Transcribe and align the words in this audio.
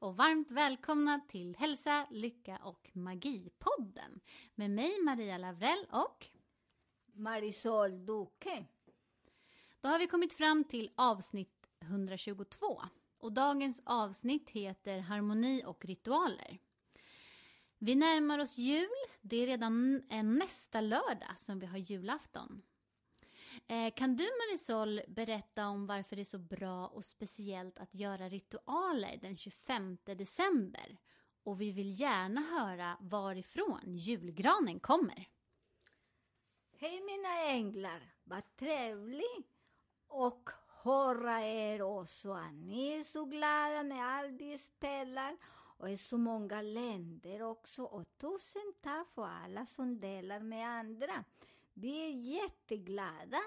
Och 0.00 0.16
varmt 0.16 0.50
välkomna 0.50 1.20
till 1.28 1.56
Hälsa, 1.56 2.06
Lycka 2.10 2.56
och 2.62 2.90
Magi-podden 2.92 4.20
med 4.54 4.70
mig 4.70 5.00
Maria 5.04 5.38
Lavrell 5.38 5.86
och 5.90 6.26
Marisol 7.12 8.06
Duque. 8.06 8.66
då 9.80 9.88
har 9.88 9.98
vi 9.98 10.06
kommit 10.06 10.32
fram 10.32 10.64
till 10.64 10.90
avsnitt 10.94 11.66
122 11.80 12.82
och 13.18 13.32
dagens 13.32 13.82
avsnitt 13.84 14.50
heter 14.50 14.98
Harmoni 14.98 15.62
och 15.66 15.84
ritualer. 15.84 16.58
Vi 17.78 17.94
närmar 17.94 18.38
oss 18.38 18.58
jul, 18.58 18.88
det 19.20 19.36
är 19.36 19.46
redan 19.46 20.02
nästa 20.22 20.80
lördag 20.80 21.34
som 21.38 21.58
vi 21.58 21.66
har 21.66 21.78
julafton. 21.78 22.62
Eh, 23.70 23.92
kan 23.94 24.16
du 24.16 24.24
Marisol 24.24 25.00
berätta 25.08 25.68
om 25.68 25.86
varför 25.86 26.16
det 26.16 26.22
är 26.22 26.24
så 26.24 26.38
bra 26.38 26.86
och 26.86 27.04
speciellt 27.04 27.78
att 27.78 27.94
göra 27.94 28.28
ritualer 28.28 29.18
den 29.22 29.36
25 29.36 29.98
december? 30.04 30.96
Och 31.42 31.60
vi 31.60 31.72
vill 31.72 32.00
gärna 32.00 32.40
höra 32.40 32.96
varifrån 33.00 33.96
julgranen 33.96 34.80
kommer. 34.80 35.28
Hej 36.78 37.00
mina 37.00 37.42
änglar, 37.42 38.14
vad 38.24 38.56
trevligt 38.56 39.48
och 40.06 40.50
höra 40.82 41.42
er 41.42 41.82
också 41.82 42.32
att 42.32 42.54
ni 42.54 42.92
är 42.92 43.04
så 43.04 43.24
glada 43.24 43.82
när 43.82 44.02
allt 44.02 44.60
spelar 44.60 45.36
och 45.78 45.90
är 45.90 45.96
så 45.96 46.18
många 46.18 46.62
länder 46.62 47.42
också 47.42 47.84
och 47.84 48.18
tusen 48.18 48.72
tack 48.80 49.08
för 49.14 49.26
alla 49.26 49.66
som 49.66 50.00
delar 50.00 50.40
med 50.40 50.68
andra. 50.68 51.24
Vi 51.80 52.06
är 52.06 52.10
jätteglada 52.10 53.40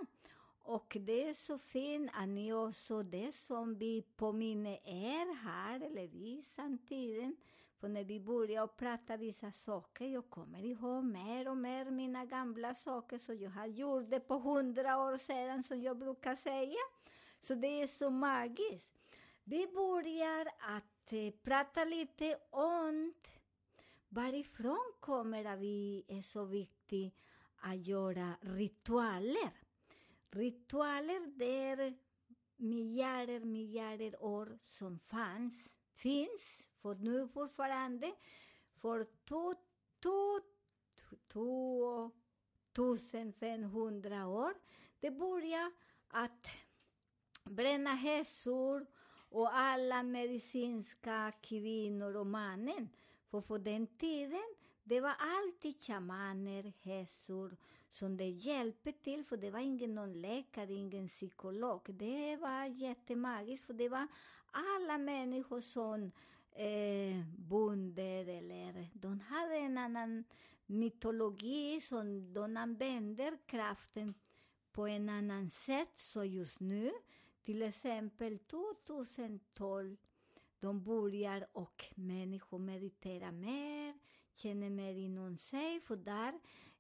och 0.64 0.98
det 1.00 1.30
är 1.30 1.34
så 1.34 1.58
fint 1.58 2.12
att 2.14 2.30
ni 2.30 2.53
också, 2.53 3.03
det 3.03 3.31
som 3.31 3.76
vi 3.76 4.02
påminner 4.16 4.80
er 4.84 5.36
här, 5.36 5.81
eller 5.81 6.08
vi 6.08 6.44
samtidigt, 6.45 7.39
för 7.80 7.88
när 7.88 8.04
vi 8.04 8.20
börjar 8.20 8.67
prata 8.67 9.17
vissa 9.17 9.52
saker, 9.52 10.06
jag 10.06 10.30
kommer 10.30 10.66
ihåg 10.66 11.04
mer 11.04 11.48
och 11.48 11.58
mer 11.58 11.92
mina 11.92 12.26
gamla 12.26 12.76
saker 12.76 13.17
som 13.17 13.38
jag 13.38 13.50
har 13.50 13.66
gjort 13.66 14.09
det 14.09 14.20
på 14.20 14.38
hundra 14.38 14.98
år 14.98 15.17
sedan, 15.17 15.64
som 15.64 15.81
jag 15.81 15.98
brukar 15.98 16.36
säga. 16.36 16.80
Så 17.39 17.55
det 17.55 17.82
är 17.82 17.88
så 17.88 18.10
magiskt. 18.10 18.92
Vi 19.43 19.67
börjar 19.67 20.48
att 20.60 21.14
eh, 21.14 21.32
prata 21.43 21.83
lite 21.83 22.38
om 22.49 23.14
varifrån 24.10 24.93
kommer 24.99 25.45
att 25.45 25.60
vi 25.60 26.04
är 26.08 26.22
så 26.22 26.45
viktigt 26.45 27.23
att 27.63 27.87
göra 27.87 28.35
ritualer. 28.41 29.51
Ritualer, 30.31 31.27
det 31.37 31.65
är 31.65 31.93
miljarder, 32.55 33.39
miljarder 33.39 34.23
år 34.23 34.59
som 34.65 34.99
fanns, 34.99 35.75
finns, 35.95 36.69
för 36.81 36.95
nu 36.95 37.27
fortfarande, 37.27 38.15
för 38.81 39.07
två, 39.25 39.55
två, 39.99 40.39
två, 41.27 42.11
1500 42.73 44.27
år. 44.27 44.53
Det 44.99 45.11
börjar 45.11 45.71
att 46.07 46.47
bränna 47.43 47.89
häsor 47.89 48.85
och 49.30 49.55
alla 49.55 50.03
medicinska 50.03 51.33
kvinnor 51.41 52.15
och 52.15 52.27
mannen. 52.27 52.89
För 53.30 53.41
på 53.41 53.57
den 53.57 53.87
tiden, 53.87 54.55
det 54.83 55.02
var 55.02 55.16
alltid 55.20 55.82
shamaner, 55.82 56.73
hässor, 56.82 57.58
som 57.89 58.17
det 58.17 58.30
hjälpte 58.30 58.92
till, 58.92 59.23
för 59.23 59.38
det 59.38 59.52
var 59.52 59.60
ingen 59.60 59.95
någon 59.95 60.21
läkare, 60.21 60.73
ingen 60.73 61.08
psykolog. 61.08 61.82
Det 61.86 62.38
var 62.38 62.66
jättemagiskt, 62.66 63.66
för 63.66 63.73
det 63.73 63.89
var 63.89 64.08
alla 64.52 64.98
människor 64.98 65.61
som 65.61 66.11
eh, 66.52 67.26
bönder 67.38 68.27
eller 68.27 68.89
de 68.93 69.20
hade 69.20 69.55
en 69.55 69.77
annan 69.77 70.23
mytologi 70.66 71.82
som 71.82 72.33
de 72.33 72.58
använder 72.58 73.38
kraften 73.45 74.14
på 74.72 74.88
en 74.88 75.10
annan 75.10 75.49
sätt. 75.49 75.93
Så 75.95 76.23
just 76.23 76.60
nu, 76.60 76.92
till 77.43 77.61
exempel 77.61 78.39
2012, 78.39 79.98
de 80.60 80.83
börjar 80.83 81.48
och 81.52 81.86
människor 81.95 82.60
mediterar 82.60 83.32
mer, 83.32 83.93
känner 84.36 84.70
mer 84.70 84.95
inom 84.95 85.38
sig, 85.38 85.80
för 85.80 85.95
där 85.95 86.33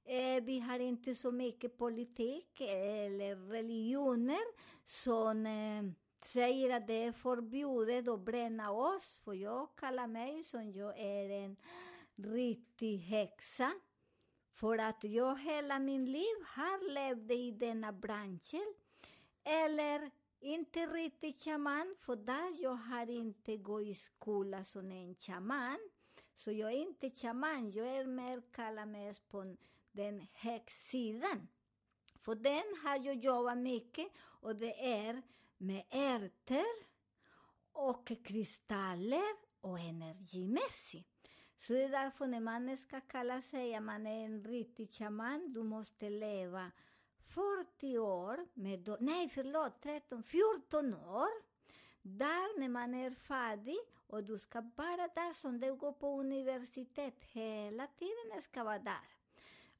eh, 0.03 0.43
vi 0.43 0.59
har 0.59 0.79
inte 0.79 1.15
så 1.15 1.31
mycket 1.31 1.77
politik 1.77 2.61
eller 2.61 3.35
religioner 3.35 4.43
som 4.85 5.45
eh, 5.45 5.83
säger 6.25 6.75
att 6.75 6.87
det 6.87 7.03
är 7.03 7.11
förbjudet 7.11 8.07
att 8.07 8.19
bränna 8.19 8.71
oss, 8.71 9.19
för 9.23 9.33
jag 9.33 9.75
kallar 9.75 10.07
mig 10.07 10.43
som 10.43 10.71
jag 10.71 10.99
är 10.99 11.29
en 11.29 11.55
riktig 12.15 12.97
häxa. 12.97 13.71
För 14.53 14.77
att 14.77 15.03
jag 15.03 15.39
hela 15.39 15.79
min 15.79 16.05
liv 16.05 16.35
har 16.45 16.93
levt 16.93 17.31
i 17.31 17.51
denna 17.51 17.93
branschen. 17.93 18.73
Eller 19.43 20.11
inte 20.39 20.85
riktigt 20.85 21.43
shaman, 21.43 21.95
för 21.99 22.15
där 22.15 22.61
jag 22.61 22.75
har 22.75 23.09
inte 23.09 23.57
gått 23.57 23.83
i 23.83 23.93
skola 23.93 24.63
som 24.63 24.91
en 24.91 25.15
shaman. 25.15 25.79
Så 26.35 26.51
jag 26.51 26.71
är 26.73 26.77
inte 26.77 27.09
shaman, 27.09 27.71
jag 27.71 27.87
är 27.87 28.05
mer 28.05 28.41
kallad 28.51 28.87
mest 28.87 29.29
på 29.29 29.55
den 29.91 30.27
häxsidan. 30.31 31.47
För 32.21 32.35
den 32.35 32.63
har 32.83 33.05
jag 33.05 33.15
jobbat 33.15 33.57
mycket 33.57 34.07
och 34.19 34.55
det 34.55 34.85
är 34.93 35.21
med 35.57 35.83
ärtor 35.89 36.65
och 37.71 38.07
kristaller 38.23 39.35
och 39.61 39.79
energimässigt. 39.79 41.09
Så 41.57 41.73
det 41.73 41.83
är 41.83 41.89
därför 41.89 42.27
när 42.27 42.39
man 42.39 42.77
ska 42.77 43.01
kalla 43.01 43.41
sig 43.41 43.75
att 43.75 43.83
man 43.83 44.07
är 44.07 44.25
en 44.25 44.43
riktig 44.43 44.91
shaman, 44.93 45.53
du 45.53 45.63
måste 45.63 46.09
leva 46.09 46.71
40 47.27 47.97
år 47.97 48.47
med, 48.53 48.79
do- 48.79 48.97
nej 48.99 49.29
förlåt, 49.29 49.81
13, 49.81 50.23
14 50.23 50.93
år. 50.93 51.29
Där 52.01 52.59
när 52.59 52.69
man 52.69 52.93
är 52.93 53.11
färdig 53.11 53.77
och 54.07 54.23
du 54.23 54.37
ska 54.37 54.61
vara 54.61 55.07
där 55.07 55.33
som 55.33 55.59
du 55.59 55.75
går 55.75 55.91
på 55.91 56.19
universitet 56.19 57.23
hela 57.23 57.87
tiden 57.87 58.41
ska 58.41 58.63
vara 58.63 58.79
där. 58.79 59.07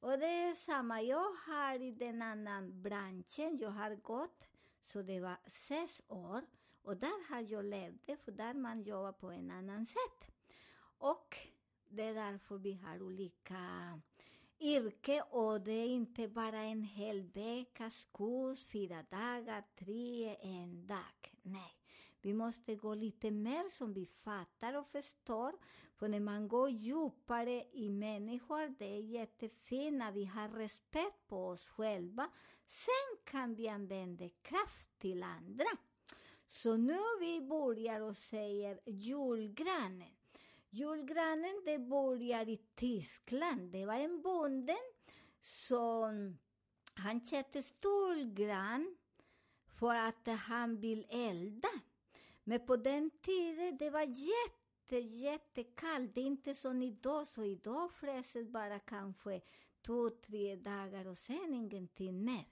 Och 0.00 0.18
det 0.18 0.26
är 0.26 0.54
samma, 0.54 1.02
jag 1.02 1.32
har 1.46 1.82
i 1.82 1.90
den 1.90 2.22
annan 2.22 2.82
branschen, 2.82 3.58
jag 3.58 3.70
har 3.70 3.94
gått, 3.94 4.44
så 4.82 5.02
det 5.02 5.20
var 5.20 5.36
sex 5.46 6.02
år. 6.08 6.42
Och 6.82 6.96
där 6.96 7.28
har 7.30 7.40
jag 7.40 7.64
levt, 7.64 8.24
för 8.24 8.32
där 8.32 8.54
man 8.54 8.82
jobbar 8.82 9.12
på 9.12 9.30
en 9.30 9.50
annan 9.50 9.86
sätt. 9.86 10.30
Och 10.98 11.36
det 11.88 12.02
är 12.02 12.14
därför 12.14 12.58
vi 12.58 12.72
har 12.72 13.02
olika 13.02 14.00
yrke 14.60 15.22
och 15.22 15.60
det 15.60 15.72
är 15.72 15.86
inte 15.86 16.28
bara 16.28 16.62
en 16.62 16.82
hel 16.82 17.22
veckas 17.22 18.08
kurs, 18.12 18.64
fyra 18.66 19.02
dagar, 19.02 19.64
tre, 19.78 20.36
en 20.40 20.86
dag. 20.86 21.34
Nej, 21.42 21.74
vi 22.24 22.34
måste 22.34 22.74
gå 22.74 22.94
lite 22.94 23.30
mer 23.30 23.70
som 23.70 23.92
vi 23.92 24.06
fattar 24.06 24.74
och 24.74 24.88
förstår. 24.88 25.52
För 25.96 26.08
när 26.08 26.20
man 26.20 26.48
går 26.48 26.70
djupare 26.70 27.64
i 27.72 27.90
människor, 27.90 28.74
det 28.78 28.96
är 28.96 29.00
jättefint 29.00 29.98
när 29.98 30.12
vi 30.12 30.24
har 30.24 30.48
respekt 30.48 31.26
på 31.28 31.46
oss 31.48 31.66
själva. 31.68 32.30
Sen 32.66 33.24
kan 33.24 33.54
vi 33.54 33.68
använda 33.68 34.28
kraft 34.42 34.98
till 34.98 35.22
andra. 35.22 35.66
Så 36.46 36.76
nu 36.76 36.98
vi 37.20 37.40
börjar 37.40 38.00
och 38.00 38.16
säger 38.16 38.80
julgranen. 38.86 40.14
Julgranen 40.70 41.62
det 41.64 41.78
börjar 41.78 42.48
i 42.48 42.56
Tyskland. 42.74 43.72
Det 43.72 43.86
var 43.86 43.94
en 43.94 44.22
bonde 44.22 44.76
som 45.42 46.38
han 46.94 47.20
köpte 47.20 47.62
stor 47.62 48.34
gran 48.34 48.96
för 49.78 49.94
att 49.94 50.28
han 50.38 50.80
vill 50.80 51.06
elda. 51.08 51.68
Men 52.44 52.66
på 52.66 52.76
den 52.76 53.10
tiden 53.10 53.76
det 53.78 53.90
var 53.90 54.02
jätte, 54.02 54.96
jättekallt. 54.96 56.14
Det 56.14 56.20
är 56.20 56.26
inte 56.26 56.54
som 56.54 56.82
idag, 56.82 57.26
så 57.26 57.44
idag 57.44 57.92
fräser 57.92 58.44
bara 58.44 58.78
kanske 58.78 59.40
två, 59.86 60.10
tre 60.10 60.56
dagar 60.56 61.06
och 61.06 61.18
sen 61.18 61.54
ingenting 61.54 62.24
mer. 62.24 62.44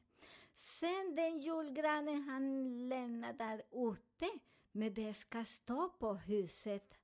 Sen 0.54 1.14
den 1.14 1.38
julgranen 1.38 2.22
han 2.22 2.88
lämnar 2.88 3.32
där 3.32 3.62
ute, 3.72 4.38
men 4.72 4.94
det 4.94 5.14
ska 5.14 5.44
stå 5.44 5.88
på 5.88 6.14
huset. 6.14 6.94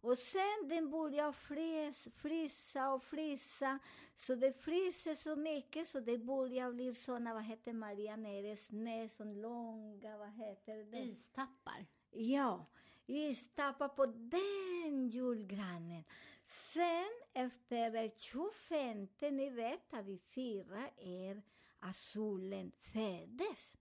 Och 0.00 0.18
sen 0.18 0.68
den 0.68 0.90
börjar 0.90 1.32
frys, 1.32 2.08
frysa 2.16 2.92
och 2.92 3.02
frysa, 3.02 3.78
så 4.14 4.34
det 4.34 4.52
fryser 4.52 5.14
så 5.14 5.36
mycket 5.36 5.88
så 5.88 6.00
det 6.00 6.18
börjar 6.18 6.72
bli 6.72 6.94
såna, 6.94 7.34
vad 7.34 7.44
heter 7.44 7.72
Maria 7.72 8.16
nere, 8.16 8.56
snö, 8.56 9.08
som 9.08 9.36
långa, 9.36 10.18
vad 10.18 10.32
heter 10.32 10.90
det? 10.90 10.98
Istappar. 10.98 11.86
Ja, 12.14 12.66
istappar 13.06 13.88
på 13.88 14.06
den 14.06 15.08
julgranen. 15.08 16.04
Sen 16.46 17.10
efter 17.32 18.08
25, 18.18 19.08
ni 19.20 19.50
vet 19.50 19.94
att 19.94 20.06
vi 20.06 20.18
firar 20.18 20.90
er 20.96 21.42
att 21.78 21.96
solen 21.96 22.72
föddes. 22.92 23.76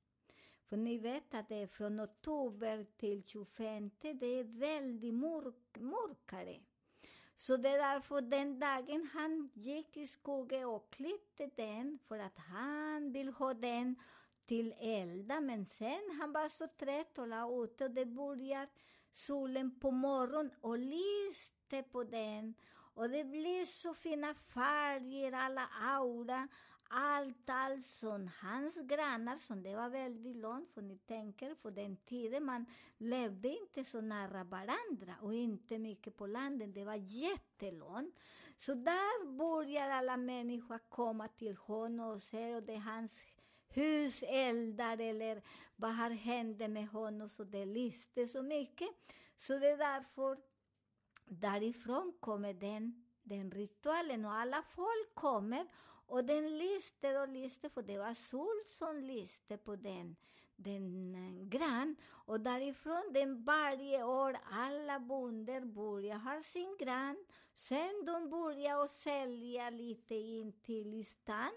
För 0.70 0.78
ni 0.78 0.98
vet 0.98 1.34
att 1.34 1.50
det 1.50 1.56
är 1.56 1.68
från 1.68 2.02
oktober 2.02 2.86
till 2.98 3.24
25, 3.24 3.92
det 4.02 4.26
är 4.26 4.44
väldigt 4.44 5.14
mörk, 5.14 5.80
mörkare. 5.80 6.60
Så 7.36 7.58
det 7.58 7.70
är 7.70 7.78
därför 7.78 8.22
den 8.22 8.60
dagen 8.60 9.10
han 9.14 9.50
gick 9.54 9.98
i 9.98 10.08
skogen 10.08 10.66
och 10.66 10.90
klippte 10.90 11.50
den, 11.56 12.00
för 12.08 12.20
att 12.20 12.38
han 12.38 13.12
vill 13.12 13.30
ha 13.30 13.54
den 13.54 13.96
till 14.52 14.74
elda, 14.80 15.40
men 15.40 15.66
sen 15.66 16.18
han 16.20 16.32
var 16.32 16.50
så 16.50 16.68
trött 16.68 17.18
och 17.18 17.28
la 17.28 17.64
ute 17.64 17.86
och 17.86 17.92
det 17.92 18.06
börjar 18.06 18.68
solen 19.12 19.80
på 19.80 19.92
morgonen 19.92 20.52
och 20.62 20.78
lyste 20.78 21.84
på 21.92 22.04
den. 22.04 22.54
Och 22.94 23.10
det 23.10 23.24
blir 23.24 23.66
så 23.66 23.94
fina 23.94 24.34
färger, 24.34 25.32
alla 25.32 25.70
aura, 25.82 26.48
allt, 26.90 27.50
allt 27.50 27.86
som 27.86 28.30
hans 28.42 28.76
grannar, 28.76 29.38
som 29.38 29.64
det 29.64 29.76
var 29.76 29.90
väldigt 29.90 30.36
långt, 30.36 30.70
för 30.74 30.82
ni 30.82 30.98
tänker 30.98 31.56
på 31.56 31.70
den 31.70 31.98
tiden, 31.98 32.44
man 32.44 32.66
levde 32.98 33.50
inte 33.50 33.84
så 33.84 34.02
nära 34.02 34.44
varandra 34.44 35.16
och 35.22 35.34
inte 35.34 35.80
mycket 35.80 36.18
på 36.18 36.28
landet, 36.28 36.74
det 36.74 36.86
var 36.86 36.96
jättelångt. 36.96 38.20
Så 38.58 38.74
där 38.74 39.38
börjar 39.38 39.90
alla 39.90 40.18
människor 40.18 40.80
komma 40.90 41.28
till 41.28 41.56
honom 41.58 42.10
och 42.10 42.22
se, 42.22 42.56
och 42.56 42.64
det 42.64 42.74
är 42.74 42.78
hans 42.78 43.24
huseldar 43.74 44.98
eller 45.02 45.42
vad 45.76 45.96
har 45.96 46.10
hänt 46.10 46.58
med 46.58 46.88
honom, 46.88 47.30
så 47.30 47.44
det 47.44 47.66
lyste 47.66 48.28
så 48.28 48.42
mycket. 48.42 48.90
Så 49.38 49.60
det 49.60 49.70
är 49.70 49.78
därför 49.78 50.38
därifrån 51.26 52.14
kommer 52.20 52.54
den, 52.54 53.06
den 53.24 53.52
ritualen 53.52 54.26
och 54.26 54.34
alla 54.34 54.62
folk 54.62 55.16
kommer 55.16 55.68
och 56.12 56.26
den 56.26 56.58
lyste 56.58 57.20
och 57.20 57.28
lyste, 57.28 57.70
för 57.70 57.82
det 57.82 57.98
var 57.98 58.14
sol 58.14 58.64
som 58.68 59.00
lyste 59.00 59.58
på 59.58 59.76
den, 59.76 60.16
den 60.56 61.16
eh, 61.16 61.48
gran. 61.48 61.96
Och 62.10 62.40
därifrån, 62.40 63.04
den 63.14 63.44
varje 63.44 64.04
år, 64.04 64.38
alla 64.52 65.00
bönder 65.00 65.62
börjar 65.62 66.18
ha 66.18 66.44
sin 66.44 66.78
gran. 66.80 67.26
Sen 67.54 68.06
de 68.06 68.30
börjar 68.30 68.84
att 68.84 68.92
sälja 68.92 69.70
lite 69.70 70.16
in 70.16 70.52
till 70.52 71.06
stan. 71.06 71.52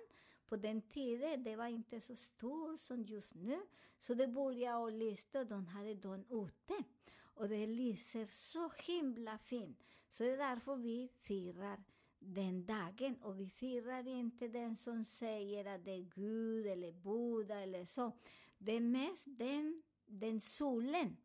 På 0.46 0.56
den 0.56 0.82
tiden, 0.82 1.44
det 1.44 1.56
var 1.56 1.66
inte 1.66 2.00
så 2.00 2.16
stor 2.16 2.76
som 2.76 3.02
just 3.02 3.34
nu. 3.34 3.60
Så 3.98 4.14
det 4.14 4.26
började 4.26 4.86
att 4.86 4.92
lysa 4.92 5.40
och 5.40 5.46
de 5.46 5.66
hade 5.66 5.94
den 5.94 6.24
ute. 6.30 6.84
Och 7.20 7.48
det 7.48 7.66
lyser 7.66 8.26
så 8.26 8.70
himla 8.86 9.38
fint. 9.38 9.84
Så 10.10 10.24
det 10.24 10.30
är 10.30 10.36
därför 10.36 10.76
vi 10.76 11.08
firar 11.08 11.82
den 12.18 12.66
dagen. 12.66 13.16
Och 13.22 13.40
vi 13.40 13.48
firar 13.48 14.08
inte 14.08 14.48
den 14.48 14.76
som 14.76 15.04
säger 15.04 15.64
att 15.64 15.84
det 15.84 15.90
är 15.90 16.10
Gud 16.14 16.66
eller 16.66 16.92
Buddha 16.92 17.54
eller 17.54 17.84
så. 17.84 18.12
Det 18.58 18.72
är 18.72 18.80
mest 18.80 19.24
den, 19.26 19.82
den 20.06 20.40
solen. 20.40 21.16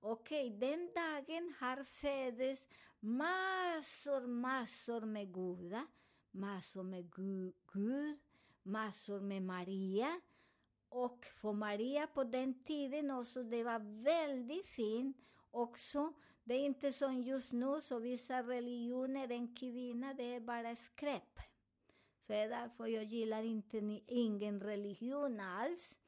Okej, 0.00 0.46
okay, 0.46 0.58
den 0.58 0.90
dagen 0.94 1.54
har 1.58 1.84
föddes 1.84 2.64
massor, 3.00 4.26
massor 4.26 5.00
med 5.00 5.32
goda, 5.32 5.86
massor 6.30 6.82
med 6.82 7.10
gu, 7.10 7.52
Gud, 7.72 8.18
massor 8.62 9.20
med 9.20 9.42
Maria. 9.42 10.20
Och 10.88 11.26
för 11.40 11.52
Maria 11.52 12.06
på 12.06 12.24
den 12.24 12.64
tiden 12.64 13.10
också, 13.10 13.42
det 13.42 13.64
var 13.64 14.02
väldigt 14.02 14.66
fint 14.66 15.16
också. 15.50 16.12
Det 16.44 16.54
är 16.54 16.64
inte 16.64 16.92
som 16.92 17.22
just 17.22 17.52
nu, 17.52 17.80
så 17.80 17.98
vissa 17.98 18.42
religioner, 18.42 19.30
en 19.32 19.54
kvinna, 19.54 20.14
det 20.14 20.34
är 20.34 20.40
bara 20.40 20.76
skräp. 20.76 21.38
Så 22.26 22.32
det 22.32 22.38
är 22.38 22.48
därför 22.48 22.86
jag 22.86 23.04
gillar 23.04 23.42
inte 23.42 24.00
ingen 24.06 24.60
religion 24.60 25.40
alls. 25.40 25.98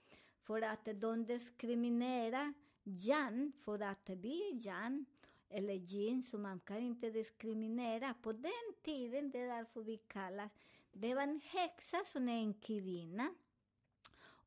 För 0.43 0.63
att 0.63 0.89
de 0.95 1.27
diskriminerar 1.27 2.55
Jan 2.83 3.53
för 3.65 3.83
att 3.83 4.05
bli 4.05 4.61
Jan 4.65 5.07
eller 5.49 5.75
Jin, 5.75 6.23
så 6.23 6.39
man 6.39 6.61
kan 6.61 6.79
inte 6.79 7.11
diskriminera. 7.11 8.15
På 8.23 8.33
den 8.33 8.75
tiden, 8.83 9.31
det 9.31 9.39
är 9.39 9.57
därför 9.57 9.83
vi 9.83 9.97
kallar 9.97 10.51
det 10.95 11.15
var 11.15 11.23
en 11.23 11.41
häxa 11.45 12.05
som 12.05 12.29
är 12.29 12.39
en 12.39 12.55
kvinna. 12.55 13.35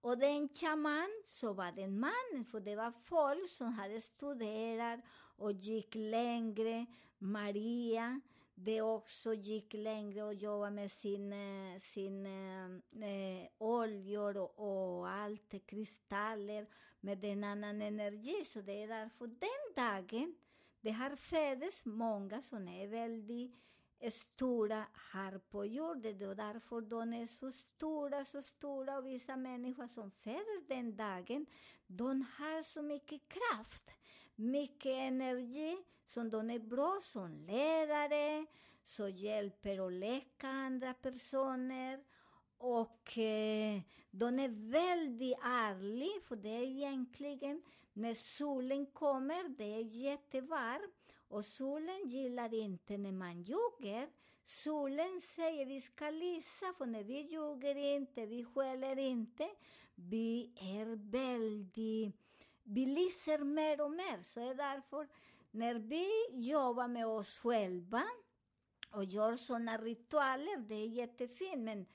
Och 0.02 0.18
den 0.18 0.50
shaman 0.50 1.24
så 1.26 1.54
var 1.54 1.72
det 1.72 1.82
en 1.82 2.00
man, 2.00 2.46
för 2.52 2.60
det 2.60 2.76
var 2.76 2.92
folk 2.92 3.50
som 3.50 3.74
hade 3.74 4.02
studerat 4.02 5.00
och 5.38 5.52
gick 5.52 5.96
längre. 5.96 6.86
Maria, 7.18 8.22
det 8.56 8.82
också 8.82 9.34
gick 9.34 9.74
längre 9.74 10.24
och 10.24 10.34
jobbade 10.34 10.72
med 10.72 10.92
sin, 10.92 11.34
sin 11.80 12.26
eh, 12.26 13.48
oljor 13.58 14.38
och, 14.38 14.60
och 14.60 15.10
allt, 15.10 15.66
kristaller, 15.66 16.68
med 17.00 17.26
en 17.26 17.44
annan 17.44 17.82
energi. 17.82 18.46
Så 18.46 18.62
det 18.62 18.84
är 18.84 18.88
därför 18.88 19.28
den 19.28 19.76
dagen, 19.76 20.36
det 20.82 20.92
har 20.92 21.16
föddes 21.16 21.86
många 21.86 22.42
som 22.42 22.68
är 22.68 22.88
väldigt 22.88 23.56
stora 24.12 24.86
här 25.12 25.38
på 25.38 25.66
jorden 25.66 26.30
och 26.30 26.36
därför 26.36 26.82
de 26.82 27.14
är 27.14 27.28
så 27.28 27.52
stora, 27.52 28.26
så 28.26 28.42
stora 28.42 28.98
och 28.98 29.08
vissa 29.08 29.36
människor 29.36 29.88
som 29.88 30.12
föds 30.12 30.68
den 30.68 30.96
dagen, 30.96 31.46
de 31.88 32.26
har 32.38 32.64
så 32.64 32.82
mycket 32.82 33.22
kraft, 33.28 33.92
mycket 34.36 34.92
energi, 34.92 35.78
som 36.06 36.30
de 36.30 36.50
är 36.50 36.60
bra 36.60 37.00
som 37.04 37.34
ledare, 37.34 38.46
så 38.84 39.10
hjälper 39.10 39.80
och 39.80 39.92
läka 39.92 40.48
andra 40.48 40.94
personer 40.94 42.04
och 42.58 43.18
eh, 43.18 43.82
de 44.12 44.40
är 44.40 44.72
väldigt 44.72 45.38
ärliga, 45.44 46.22
för 46.28 46.36
det 46.36 46.50
är 46.50 46.64
egentligen 46.64 47.62
när 47.98 48.14
solen 48.14 48.86
kommer, 48.86 49.50
det 49.50 49.74
är 49.74 49.84
jättevarmt 49.84 51.14
och 51.28 51.46
solen 51.46 52.10
gillar 52.10 52.54
inte 52.54 52.98
när 52.98 53.12
man 53.12 53.44
ljuger. 53.44 54.10
Solen 54.44 55.22
säger 55.22 55.66
vi 55.66 55.82
ska 55.82 56.10
lysa, 56.10 56.74
för 56.78 56.86
när 56.86 57.04
vi 57.04 57.22
ljuger 57.22 57.76
inte, 57.76 58.26
vi 58.26 58.46
skäller 58.46 59.00
inte, 59.00 59.50
vi 59.96 60.52
är 60.56 61.12
väldigt... 61.12 62.16
Vi 62.64 62.86
lyser 62.86 63.40
mer 63.40 63.82
och 63.82 63.92
mer. 63.92 64.24
Så 64.24 64.40
är 64.40 64.56
därför, 64.56 65.08
när 65.52 65.76
vi 65.76 66.10
jobbar 66.32 66.88
med 66.88 67.08
oss 67.08 67.38
själva 67.38 68.04
och 68.92 69.06
gör 69.06 69.36
såna 69.36 69.78
ritualer, 69.78 70.58
det 70.58 70.76
är 70.76 70.88
jättefint, 70.88 71.60
men 71.60 71.86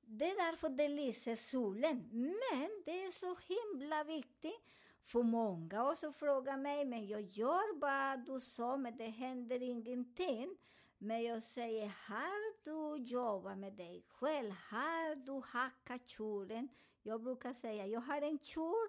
det 0.00 0.30
är 0.30 0.50
därför 0.50 0.68
det 0.68 0.88
lyser 0.88 1.36
solen. 1.36 2.08
Men 2.12 2.82
det 2.84 3.02
är 3.04 3.10
så 3.10 3.36
himla 3.48 4.04
viktigt 4.04 4.66
för 5.06 5.22
många 5.22 5.90
också 5.90 6.12
frågar 6.12 6.56
mig, 6.56 6.84
men 6.84 7.06
jag 7.06 7.20
gör 7.20 7.78
bara 7.78 8.16
du 8.16 8.40
sa, 8.40 8.76
men 8.76 8.96
det 8.96 9.08
händer 9.08 9.62
ingenting. 9.62 10.56
Men 10.98 11.22
jag 11.22 11.42
säger, 11.42 11.92
har 12.08 12.64
du 12.64 13.02
jobbat 13.02 13.58
med 13.58 13.72
dig 13.72 14.04
själv? 14.08 14.52
Har 14.70 15.14
du 15.14 15.42
hackat 15.46 16.08
tjuren? 16.08 16.68
Jag 17.02 17.22
brukar 17.22 17.52
säga, 17.52 17.86
jag 17.86 18.00
har 18.00 18.22
en 18.22 18.38
tjur 18.38 18.88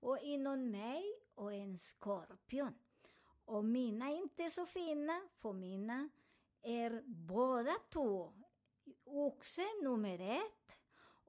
och 0.00 0.18
inom 0.18 0.70
mig 0.70 1.04
och 1.34 1.52
en 1.52 1.78
skorpion. 1.78 2.74
Och 3.44 3.64
mina 3.64 4.10
är 4.10 4.16
inte 4.16 4.50
så 4.50 4.66
fina, 4.66 5.20
för 5.40 5.52
mina 5.52 6.08
är 6.62 7.02
båda 7.06 7.72
två. 7.92 8.32
Oxe 9.04 9.66
nummer 9.82 10.18
ett 10.18 10.59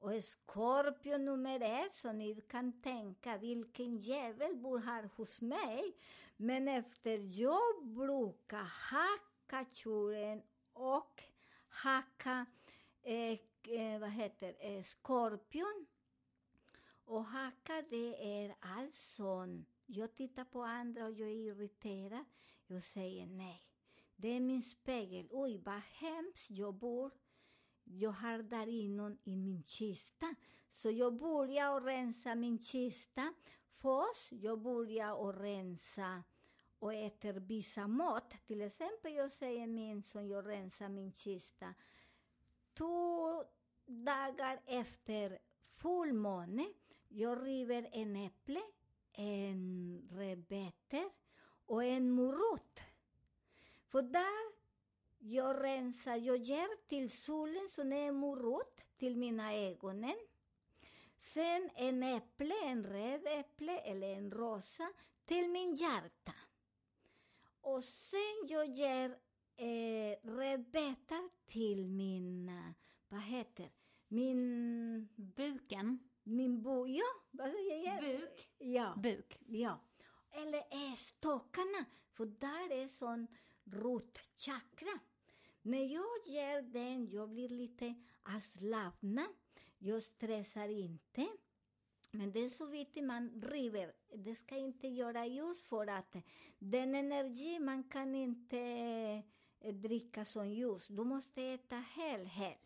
och 0.02 0.24
Skorpio 0.24 1.18
nummer 1.18 1.60
ett, 1.60 1.94
så 1.94 2.12
ni 2.12 2.40
kan 2.40 2.80
tänka 2.80 3.38
vilken 3.38 3.98
jävel 3.98 4.56
bor 4.56 4.78
här 4.78 5.10
hos 5.16 5.40
mig. 5.40 5.96
Men 6.36 6.68
efter 6.68 7.18
jag 7.40 7.86
brukar 7.86 8.62
hacka 8.62 9.66
tjuren 9.72 10.42
och 10.72 11.22
hacka 11.68 12.46
eh, 13.02 13.38
eh, 13.68 14.00
vad 14.00 14.10
heter 14.10 14.54
eh, 14.60 14.82
skorpion. 14.82 15.86
Och 17.04 17.24
hacka 17.24 17.82
det 17.90 18.42
är 18.42 18.54
alltså, 18.60 19.46
jag 19.86 20.14
tittar 20.14 20.44
på 20.44 20.62
andra 20.62 21.04
och 21.04 21.12
jag 21.12 21.28
är 21.28 21.34
irriterad. 21.34 22.24
Jag 22.66 22.82
säger 22.82 23.26
nej. 23.26 23.62
det 24.16 24.28
är 24.28 24.40
min 24.40 24.62
spegel. 24.62 25.28
Oj, 25.30 25.58
vad 25.58 25.80
hemskt 25.80 26.50
jag 26.50 26.74
bor. 26.74 27.10
Jag 27.84 28.10
har 28.10 28.38
där 28.38 28.66
inom 28.66 29.18
i 29.24 29.36
min 29.36 29.62
kista. 29.62 30.34
Så 30.72 30.90
jag 30.90 31.16
börjar 31.16 31.76
att 31.76 31.84
rensa 31.84 32.34
min 32.34 32.58
kista. 32.58 33.34
Först 33.82 34.32
jag 34.32 34.60
börjar 34.60 35.28
att 35.28 35.36
rensa 35.40 36.22
och 36.78 36.94
äter 36.94 37.32
vissa 37.32 37.86
mat. 37.86 38.34
Till 38.46 38.62
exempel 38.62 39.12
jag 39.12 39.32
säger 39.32 39.62
e 39.62 39.66
min 39.66 40.02
som 40.02 40.28
jag 40.28 40.46
rensar 40.46 40.88
min 40.88 41.12
kista. 41.12 41.74
Två 42.74 43.44
dagar 43.86 44.60
efter 44.66 45.38
fullmåne, 45.76 46.66
jag 47.08 47.46
river 47.46 47.88
en 47.92 48.16
äpple, 48.16 48.60
en 49.12 50.08
rödbeta 50.10 51.10
och 51.66 51.84
en 51.84 52.10
morot. 52.10 52.80
För 53.88 54.02
där 54.02 54.51
jag 55.24 55.62
rensar, 55.62 56.16
jag 56.16 56.36
ger 56.36 56.86
till 56.88 57.10
solen 57.10 57.68
som 57.70 57.92
är 57.92 58.12
morot 58.12 58.80
till 58.96 59.16
mina 59.16 59.54
ögonen. 59.54 60.16
Sen 61.18 61.70
en 61.74 62.02
äpple, 62.02 62.54
en 62.64 62.84
röd 62.84 63.26
äpple 63.26 63.78
eller 63.78 64.16
en 64.16 64.30
rosa 64.30 64.92
till 65.24 65.50
min 65.50 65.74
hjärta. 65.74 66.34
Och 67.60 67.84
sen 67.84 68.46
jag 68.48 68.66
ger 68.66 69.10
eh, 69.56 70.18
rödbetor 70.22 71.30
till 71.46 71.88
min, 71.88 72.50
vad 73.08 73.20
heter, 73.20 73.70
min, 74.08 75.08
Buken. 75.16 75.98
min 76.22 76.62
bo, 76.62 76.86
ja, 76.86 77.04
vad 77.30 77.50
säger 77.50 77.86
jag? 77.86 78.00
Buk. 78.00 78.50
Ja. 78.58 78.94
Buk. 78.96 79.38
Ja. 79.46 79.80
Eller 80.30 80.58
är 80.58 80.96
stockarna, 80.96 81.84
för 82.12 82.26
där 82.26 82.72
är 82.72 82.88
sån 82.88 83.26
rotchakra. 83.64 85.00
När 85.62 85.84
jag 85.84 86.26
ger 86.26 86.62
den, 86.62 87.10
jag 87.10 87.28
blir 87.28 87.48
lite 87.48 87.94
avslappnad. 88.22 89.34
Jag 89.78 90.02
stressar 90.02 90.68
inte. 90.68 91.28
Men 92.10 92.32
det 92.32 92.44
är 92.44 92.48
så 92.48 92.66
viktigt 92.66 93.04
man 93.04 93.42
river. 93.42 93.92
Det 94.14 94.34
ska 94.34 94.56
inte 94.56 94.88
göra 94.88 95.26
just 95.26 95.68
för 95.68 95.86
att 95.86 96.16
den 96.58 96.94
energi, 96.94 97.58
man 97.58 97.84
kan 97.84 98.14
inte 98.14 98.58
eh, 99.60 99.74
dricka 99.74 100.24
som 100.24 100.50
ljus. 100.50 100.86
Du 100.88 101.04
måste 101.04 101.42
äta 101.42 101.84
hel, 101.96 102.26
hel. 102.26 102.58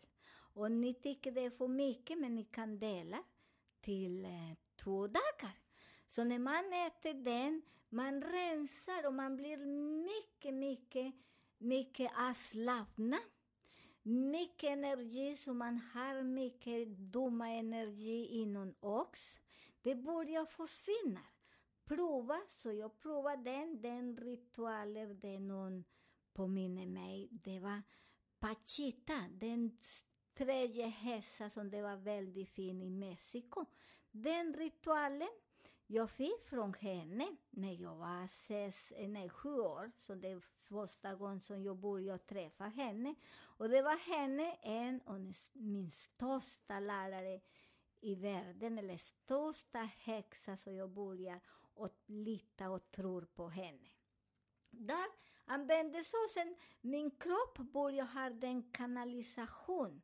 Och 0.53 0.71
ni 0.71 0.93
tycker 0.93 1.31
det 1.31 1.41
är 1.41 1.49
för 1.49 1.67
mycket, 1.67 2.17
men 2.17 2.35
ni 2.35 2.43
kan 2.43 2.79
dela 2.79 3.23
till 3.81 4.25
eh, 4.25 4.53
två 4.75 5.07
dagar. 5.07 5.59
Så 6.09 6.23
när 6.23 6.39
man 6.39 6.73
äter 6.73 7.13
den, 7.13 7.61
man 7.89 8.21
rensar 8.21 9.07
och 9.07 9.13
man 9.13 9.35
blir 9.37 9.57
mycket, 10.05 10.53
mycket, 10.53 11.15
mycket 11.57 12.11
avslappnad. 12.17 13.19
Mycket 14.03 14.69
energi, 14.69 15.35
så 15.35 15.53
man 15.53 15.77
har 15.93 16.23
mycket 16.23 16.87
dumma 16.87 17.49
energi 17.49 18.25
inom 18.25 18.75
oss. 18.79 19.39
Det 19.81 19.95
börjar 19.95 20.45
försvinna. 20.45 21.21
Prova, 21.85 22.41
så 22.47 22.71
jag 22.71 22.99
provade 22.99 23.43
den, 23.43 23.81
den 23.81 24.17
ritualen, 24.17 25.19
den 25.19 25.47
någon 25.47 25.83
påminner 26.33 26.85
mig. 26.85 27.29
Det 27.31 27.59
var 27.59 27.81
Pachita, 28.39 29.27
den 29.31 29.77
tredje 30.33 30.87
hästen 30.87 31.49
som 31.49 31.69
det 31.69 31.81
var 31.81 31.97
väldigt 31.97 32.49
fin 32.49 32.81
i 32.81 32.89
Mexiko. 32.89 33.65
Den 34.11 34.53
ritualen 34.53 35.29
jag 35.87 36.09
fick 36.09 36.47
från 36.49 36.73
henne 36.73 37.35
när 37.49 37.73
jag 37.73 37.95
var 37.95 38.27
sex, 38.27 38.91
eh, 38.91 39.09
nej, 39.09 39.29
sju 39.29 39.59
år, 39.59 39.91
så 39.97 40.15
det 40.15 40.27
är 40.27 40.39
första 40.39 41.15
gången 41.15 41.41
som 41.41 41.63
jag 41.63 41.77
började 41.77 42.19
träffa 42.19 42.63
henne. 42.63 43.15
Och 43.39 43.69
det 43.69 43.81
var 43.81 43.97
henne, 43.97 44.57
en 44.61 45.01
av 45.05 45.33
min 45.53 45.91
största 45.91 46.79
lärare 46.79 47.41
i 48.01 48.15
världen, 48.15 48.77
eller 48.77 48.97
största 48.97 49.79
häxa, 49.79 50.57
så 50.57 50.71
jag 50.71 50.89
börjar 50.89 51.39
att 51.75 52.09
lita 52.09 52.69
och 52.69 52.91
tro 52.91 53.25
på 53.25 53.49
henne. 53.49 53.89
Där 54.69 55.07
användes 55.45 56.11
såsen. 56.11 56.55
min 56.81 57.11
kropp 57.11 57.57
började 57.57 58.11
ha 58.11 58.29
den 58.29 58.71
kanalisation 58.71 60.01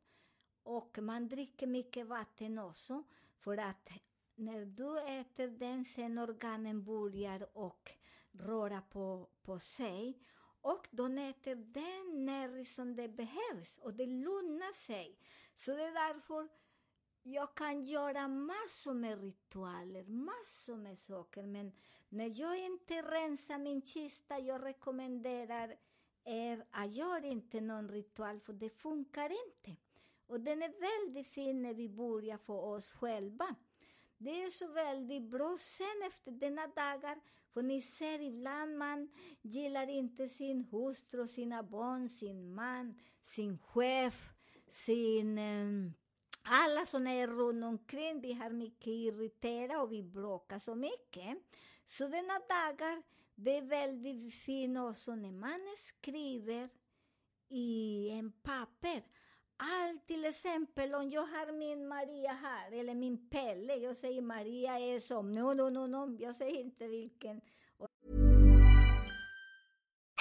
och 0.62 0.98
man 0.98 1.28
dricker 1.28 1.66
mycket 1.66 2.06
vatten 2.06 2.58
också 2.58 3.04
för 3.36 3.58
att 3.58 3.90
när 4.34 4.64
du 4.64 4.98
äter 4.98 5.48
den 5.48 5.84
sen 5.84 6.18
organen 6.18 6.84
börjar 6.84 7.48
och 7.52 7.90
röra 8.32 8.80
på, 8.80 9.28
på 9.42 9.58
sig 9.58 10.18
och 10.60 10.88
de 10.90 11.18
äter 11.18 11.54
den 11.54 12.24
näring 12.24 12.66
som 12.66 12.96
det 12.96 13.08
behövs 13.08 13.78
och 13.78 13.94
det 13.94 14.06
lugnar 14.06 14.72
sig. 14.72 15.18
Så 15.54 15.70
det 15.70 15.82
är 15.82 16.14
därför 16.14 16.48
jag 17.22 17.54
kan 17.54 17.84
göra 17.84 18.28
massor 18.28 18.94
med 18.94 19.20
ritualer, 19.20 20.04
massor 20.04 20.76
med 20.76 20.98
saker, 20.98 21.42
men 21.42 21.72
när 22.08 22.40
jag 22.40 22.58
inte 22.58 23.02
rensar 23.02 23.58
min 23.58 23.82
kista, 23.82 24.38
jag 24.38 24.64
rekommenderar 24.64 25.76
er 26.24 26.64
att 26.70 26.92
göra 26.92 27.26
inte 27.26 27.60
någon 27.60 27.88
ritual, 27.88 28.40
för 28.40 28.52
det 28.52 28.70
funkar 28.70 29.30
inte. 29.46 29.80
Och 30.26 30.40
den 30.40 30.62
är 30.62 30.80
väldigt 30.80 31.28
fin 31.28 31.62
när 31.62 31.74
vi 31.74 31.88
börjar 31.88 32.38
för 32.38 32.64
oss 32.64 32.92
själva. 32.92 33.54
Det 34.24 34.42
är 34.42 34.50
så 34.50 34.66
väldigt 34.68 35.22
bra 35.22 35.56
sen 35.60 36.02
efter 36.06 36.32
denna 36.32 36.66
dagar, 36.66 37.20
för 37.52 37.62
ni 37.62 37.82
ser 37.82 38.20
ibland 38.20 38.78
man 38.78 39.08
gillar 39.42 39.90
inte 39.90 40.28
sin 40.28 40.64
hustru, 40.70 41.26
sina 41.26 41.62
barn, 41.62 42.08
sin 42.08 42.54
man, 42.54 43.00
sin 43.24 43.58
chef, 43.58 44.28
sin... 44.70 45.38
Um, 45.38 45.94
alla 46.42 46.86
som 46.86 47.06
är 47.06 47.28
runt 47.28 47.64
omkring, 47.64 48.20
vi 48.20 48.32
har 48.32 48.50
mycket 48.50 48.86
irriterat 48.86 49.82
och 49.82 49.92
vi 49.92 50.02
bråkar 50.02 50.58
så 50.58 50.74
mycket. 50.74 51.38
Så 51.86 52.08
denna 52.08 52.38
dagar, 52.48 53.02
det 53.34 53.56
är 53.56 53.62
väldigt 53.62 54.34
fint 54.34 54.78
också 54.78 55.14
när 55.14 55.32
man 55.32 55.60
skriver 55.76 56.68
i 57.48 58.08
en 58.10 58.32
papper. 58.32 59.02
Allt 59.56 60.06
till 60.06 60.24
exempel 60.24 60.94
om 60.94 61.10
jag 61.10 61.26
har 61.26 61.52
min 61.52 61.88
Maria 61.88 62.32
här, 62.32 62.72
eller 62.72 62.94
min 62.94 63.28
Pelle, 63.28 63.74
jag 63.74 63.96
säger 63.96 64.22
Maria 64.22 64.78
är 64.78 65.00
som, 65.00 65.32
no, 65.32 65.54
no, 65.54 65.70
no, 65.70 65.86
no, 65.86 66.16
jag 66.20 66.34
säger 66.34 66.60
inte 66.60 66.88
vilken. 66.88 67.40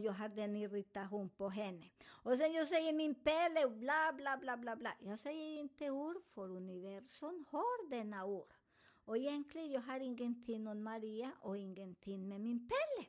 Jag 0.00 0.12
hade 0.12 0.42
en 0.42 0.56
irritation 0.56 1.28
på 1.28 1.48
henne. 1.48 1.90
Och 2.08 2.38
sen 2.38 2.52
jag 2.52 2.68
säger 2.68 2.92
min 2.92 3.14
Pelle, 3.14 3.68
bla, 3.68 4.12
bla, 4.16 4.36
bla, 4.36 4.56
bla, 4.56 4.76
bla. 4.76 4.94
Jag 5.00 5.18
säger 5.18 5.60
inte 5.60 5.90
ord, 5.90 6.16
för 6.34 6.50
universum 6.50 7.44
har 7.50 7.90
denna 7.90 8.24
ord. 8.24 8.54
Och 9.04 9.16
egentligen, 9.16 9.70
jag 9.70 9.80
har 9.80 10.00
ingenting 10.00 10.68
om 10.68 10.82
Maria 10.82 11.32
och 11.40 11.58
ingenting 11.58 12.28
med 12.28 12.40
min 12.40 12.68
Pelle. 12.68 13.08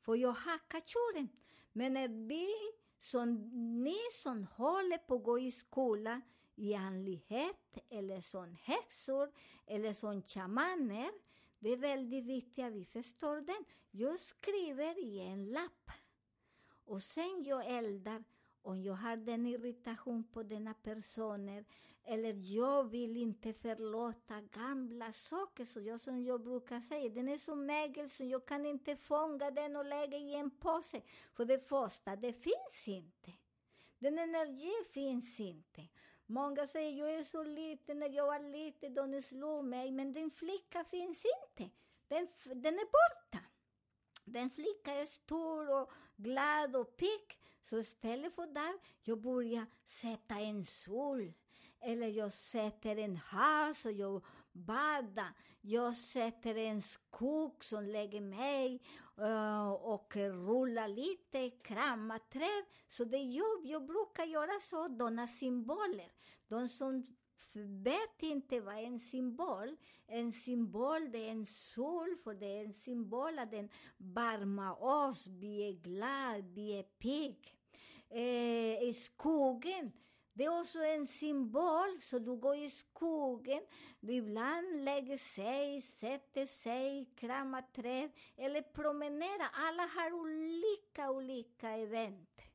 För 0.00 0.14
jag 0.16 0.32
hackar 0.32 0.80
kachuren. 0.80 1.28
Men 1.72 1.92
när 1.92 2.08
vi, 2.08 2.48
som 3.00 3.34
ni 3.84 3.98
som 4.22 4.44
håller 4.44 4.98
på 4.98 5.14
att 5.14 5.24
gå 5.24 5.38
i 5.38 5.50
skola, 5.50 6.20
i 6.54 6.74
andlighet 6.74 7.78
eller 7.88 8.20
som 8.20 8.56
häxor 8.62 9.32
eller 9.66 9.92
som 9.92 10.22
shamaner, 10.22 11.10
Det 11.58 11.72
är 11.72 11.76
väldigt 11.76 12.24
viktigt 12.24 12.64
att 12.64 12.72
vi 12.72 12.84
förstår 12.84 13.40
den. 13.40 13.64
Jag 13.90 14.20
skriver 14.20 15.04
i 15.04 15.20
en 15.20 15.46
lapp. 15.46 15.90
Och 16.86 17.02
sen 17.02 17.44
jag 17.44 17.66
eldar 17.66 18.24
om 18.62 18.82
jag 18.82 18.94
har 18.94 19.16
den 19.16 19.46
irritation 19.46 20.24
på 20.24 20.42
denna 20.42 20.74
personer 20.74 21.64
eller 22.08 22.34
jag 22.56 22.84
vill 22.84 23.16
inte 23.16 23.52
förlåta 23.52 24.40
gamla 24.40 25.12
saker, 25.12 25.64
så 25.64 25.80
jag, 25.80 26.00
som 26.00 26.24
jag 26.24 26.40
brukar 26.42 26.80
säga, 26.80 27.08
den 27.08 27.28
är 27.28 27.38
som 27.38 27.66
mögel 27.66 28.10
så 28.10 28.24
jag 28.24 28.46
kan 28.46 28.66
inte 28.66 28.96
fånga 28.96 29.50
den 29.50 29.76
och 29.76 29.84
lägga 29.84 30.18
i 30.18 30.34
en 30.34 30.50
påse. 30.50 31.02
För 31.32 31.44
det 31.44 31.68
första, 31.68 32.16
det 32.16 32.32
finns 32.32 32.88
inte. 32.88 33.32
Den 33.98 34.18
energin 34.18 34.84
finns 34.90 35.40
inte. 35.40 35.88
Många 36.26 36.66
säger 36.66 36.98
jag 36.98 37.14
är 37.14 37.24
så 37.24 37.42
liten, 37.42 37.98
när 37.98 38.08
jag 38.08 38.26
var 38.26 38.52
liten, 38.52 38.94
de 38.94 39.22
slog 39.22 39.64
mig, 39.64 39.90
men 39.90 40.12
den 40.12 40.30
flicka 40.30 40.84
finns 40.84 41.24
inte. 41.44 41.70
Den, 42.08 42.28
den 42.44 42.74
är 42.74 42.84
borta. 42.84 43.44
Den 44.24 44.50
flicka 44.50 44.94
är 44.94 45.06
stor 45.06 45.80
och 45.80 45.92
glad 46.16 46.76
och 46.76 46.96
pigg. 46.96 47.38
Så 47.62 47.78
istället 47.78 48.34
för 48.34 48.46
där, 48.46 48.74
jag 49.02 49.20
börjar 49.20 49.66
sätta 49.84 50.34
en 50.34 50.66
sol. 50.66 51.32
Eller 51.80 52.06
jag 52.08 52.32
sätter 52.32 52.96
en 52.96 53.16
hav 53.16 53.76
och 53.84 53.92
jag 53.92 54.24
badar. 54.52 55.32
Jag 55.60 55.96
sätter 55.96 56.56
en 56.56 56.82
skog 56.82 57.64
som 57.64 57.84
lägger 57.84 58.20
mig 58.20 58.82
uh, 59.20 59.68
och 59.68 60.16
rullar 60.16 60.88
lite, 60.88 61.50
kramar 61.50 62.18
träd. 62.18 62.64
Så 62.88 63.04
det 63.04 63.16
är 63.16 63.32
jobb. 63.32 63.64
Jag 63.64 63.86
brukar 63.86 64.24
göra 64.24 64.60
så, 64.60 64.88
sådana 64.88 65.26
symboler. 65.26 66.12
De 66.48 66.68
som 66.68 67.16
vet 67.82 68.22
inte 68.22 68.60
vad 68.60 68.78
en 68.78 69.00
symbol 69.00 69.76
En 70.06 70.32
symbol, 70.32 71.10
det 71.10 71.18
är 71.18 71.30
en 71.30 71.46
sol, 71.46 72.16
för 72.24 72.34
det 72.34 72.46
är 72.46 72.64
en 72.64 72.72
symbol 72.72 73.38
att 73.38 73.50
den 73.50 73.68
varmar 73.96 74.82
oss, 74.82 75.26
vi 75.26 75.68
är 75.68 75.72
glada, 75.72 76.48
vi 76.54 76.78
är 76.78 76.82
pigg. 76.82 77.56
Eh, 78.10 78.82
I 78.82 78.94
skogen, 78.94 79.92
det 80.32 80.44
är 80.44 80.60
också 80.60 80.78
en 80.78 81.06
symbol, 81.06 82.00
så 82.02 82.18
du 82.18 82.36
går 82.36 82.56
i 82.56 82.70
skogen, 82.70 83.62
du 84.00 84.12
ibland 84.12 84.84
lägger 84.84 85.16
sig, 85.16 85.82
sätter 85.82 86.46
sig, 86.46 87.04
kramar 87.16 87.64
träd 87.74 88.10
eller 88.36 88.62
promenerar. 88.62 89.50
Alla 89.52 89.82
har 89.82 90.12
olika, 90.12 91.10
olika 91.10 91.70
event. 91.70 92.45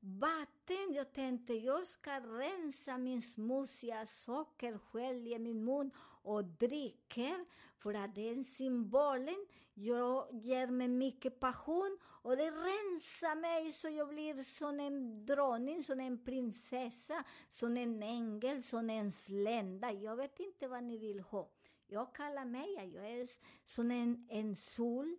Vatten, 0.00 0.92
jag 0.92 1.12
tänkte 1.12 1.54
jag 1.54 1.86
ska 1.86 2.20
rensa 2.20 2.98
min 2.98 3.22
smutsiga 3.22 4.06
socker, 4.06 4.78
i 5.26 5.38
min 5.38 5.64
mun 5.64 5.90
och 6.22 6.44
dricker 6.44 7.44
för 7.78 7.94
att 7.94 8.14
den 8.14 8.44
symbolen 8.44 9.46
jag 9.74 10.28
ger 10.32 10.66
mig 10.66 10.88
mycket 10.88 11.40
passion 11.40 11.98
och 12.02 12.36
det 12.36 12.50
rensar 12.50 13.40
mig 13.40 13.72
så 13.72 13.88
jag 13.88 14.08
blir 14.08 14.42
som 14.42 14.80
en 14.80 15.26
drottning, 15.26 15.84
som 15.84 16.00
en 16.00 16.24
prinsessa, 16.24 17.24
som 17.52 17.76
en 17.76 18.02
ängel, 18.02 18.62
som 18.62 18.90
en 18.90 19.12
slända. 19.12 19.92
Jag 19.92 20.16
vet 20.16 20.40
inte 20.40 20.68
vad 20.68 20.84
ni 20.84 20.98
vill 20.98 21.20
ha. 21.20 21.48
Jag 21.86 22.14
kallar 22.14 22.44
mig, 22.44 22.92
jag 22.94 23.10
är 23.10 23.28
som 23.64 23.90
en, 23.90 24.26
en 24.30 24.56
sol 24.56 25.16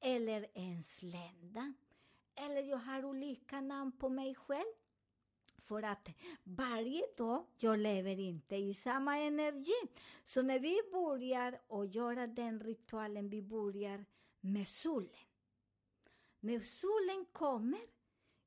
eller 0.00 0.46
en 0.54 0.82
slända. 0.82 1.72
Eller 2.34 2.62
jag 2.62 2.76
har 2.76 3.04
olika 3.04 3.60
namn 3.60 3.92
på 3.92 4.08
mig 4.08 4.34
själv. 4.34 4.74
För 5.58 5.82
att 5.82 6.08
varje 6.42 7.02
dag, 7.16 7.46
jag 7.58 7.78
lever 7.78 8.18
inte 8.18 8.56
i 8.56 8.74
samma 8.74 9.18
energi. 9.18 9.80
Så 10.24 10.42
när 10.42 10.58
vi 10.58 10.80
börjar 10.92 11.60
och 11.66 11.86
göra 11.86 12.26
den 12.26 12.60
ritualen, 12.60 13.28
vi 13.28 13.42
börjar 13.42 14.04
med 14.40 14.68
solen. 14.68 15.26
När 16.40 16.60
solen 16.60 17.24
kommer, 17.32 17.80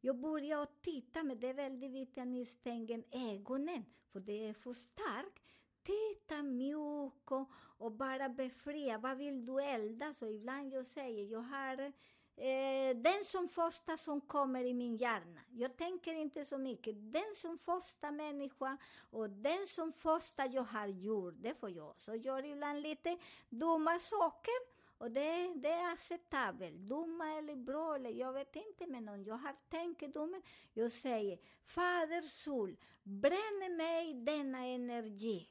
jag 0.01 0.19
börjar 0.19 0.63
att 0.63 0.81
titta, 0.81 1.23
men 1.23 1.39
det 1.39 1.47
är 1.47 1.53
väldigt 1.53 1.91
viktigt 1.91 2.21
att 2.21 2.27
ni 2.27 2.45
stänger 2.45 3.03
ögonen, 3.11 3.85
för 4.11 4.19
det 4.19 4.47
är 4.47 4.53
för 4.53 4.73
starkt. 4.73 5.43
Titta 5.83 6.43
mjukt 6.43 7.31
och, 7.31 7.51
och 7.77 7.91
bara 7.91 8.29
befria. 8.29 8.97
Vad 8.97 9.17
vill 9.17 9.45
du 9.45 9.63
elda? 9.63 10.13
Så 10.13 10.27
ibland 10.27 10.73
jag 10.73 10.85
säger, 10.85 11.25
jag 11.31 11.41
har 11.41 11.93
Eh, 12.37 12.95
den 12.95 13.25
som 13.25 13.47
första 13.47 13.97
som 13.97 14.21
kommer 14.21 14.63
i 14.63 14.73
min 14.73 14.97
hjärna. 14.97 15.41
Jag 15.51 15.77
tänker 15.77 16.13
inte 16.13 16.45
så 16.45 16.57
mycket. 16.57 16.95
Den 17.13 17.35
som 17.35 17.57
första 17.57 18.11
människa 18.11 18.77
och 19.11 19.29
den 19.29 19.67
som 19.67 19.91
första 19.91 20.45
jag 20.45 20.63
har 20.63 20.87
gjort, 20.87 21.33
det 21.37 21.53
får 21.53 21.69
jag. 21.69 21.95
Så 21.97 22.11
jag 22.11 22.17
gör 22.17 22.45
ibland 22.45 22.81
lite 22.81 23.17
dumma 23.49 23.99
saker. 23.99 24.75
Och 24.97 25.11
det, 25.11 25.53
det 25.55 25.69
är 25.69 25.93
acceptabelt. 25.93 26.75
Dumma 26.75 27.37
eller 27.37 27.55
bra, 27.55 27.95
eller 27.95 28.09
jag 28.09 28.33
vet 28.33 28.55
inte, 28.55 28.87
men 28.87 29.09
om 29.09 29.23
jag 29.23 29.35
har 29.35 29.55
tänkedomen, 29.69 30.41
jag 30.73 30.91
säger 30.91 31.39
Fader 31.65 32.21
Sol, 32.21 32.77
bränn 33.03 33.77
mig 33.77 34.13
denna 34.13 34.65
energi 34.65 35.49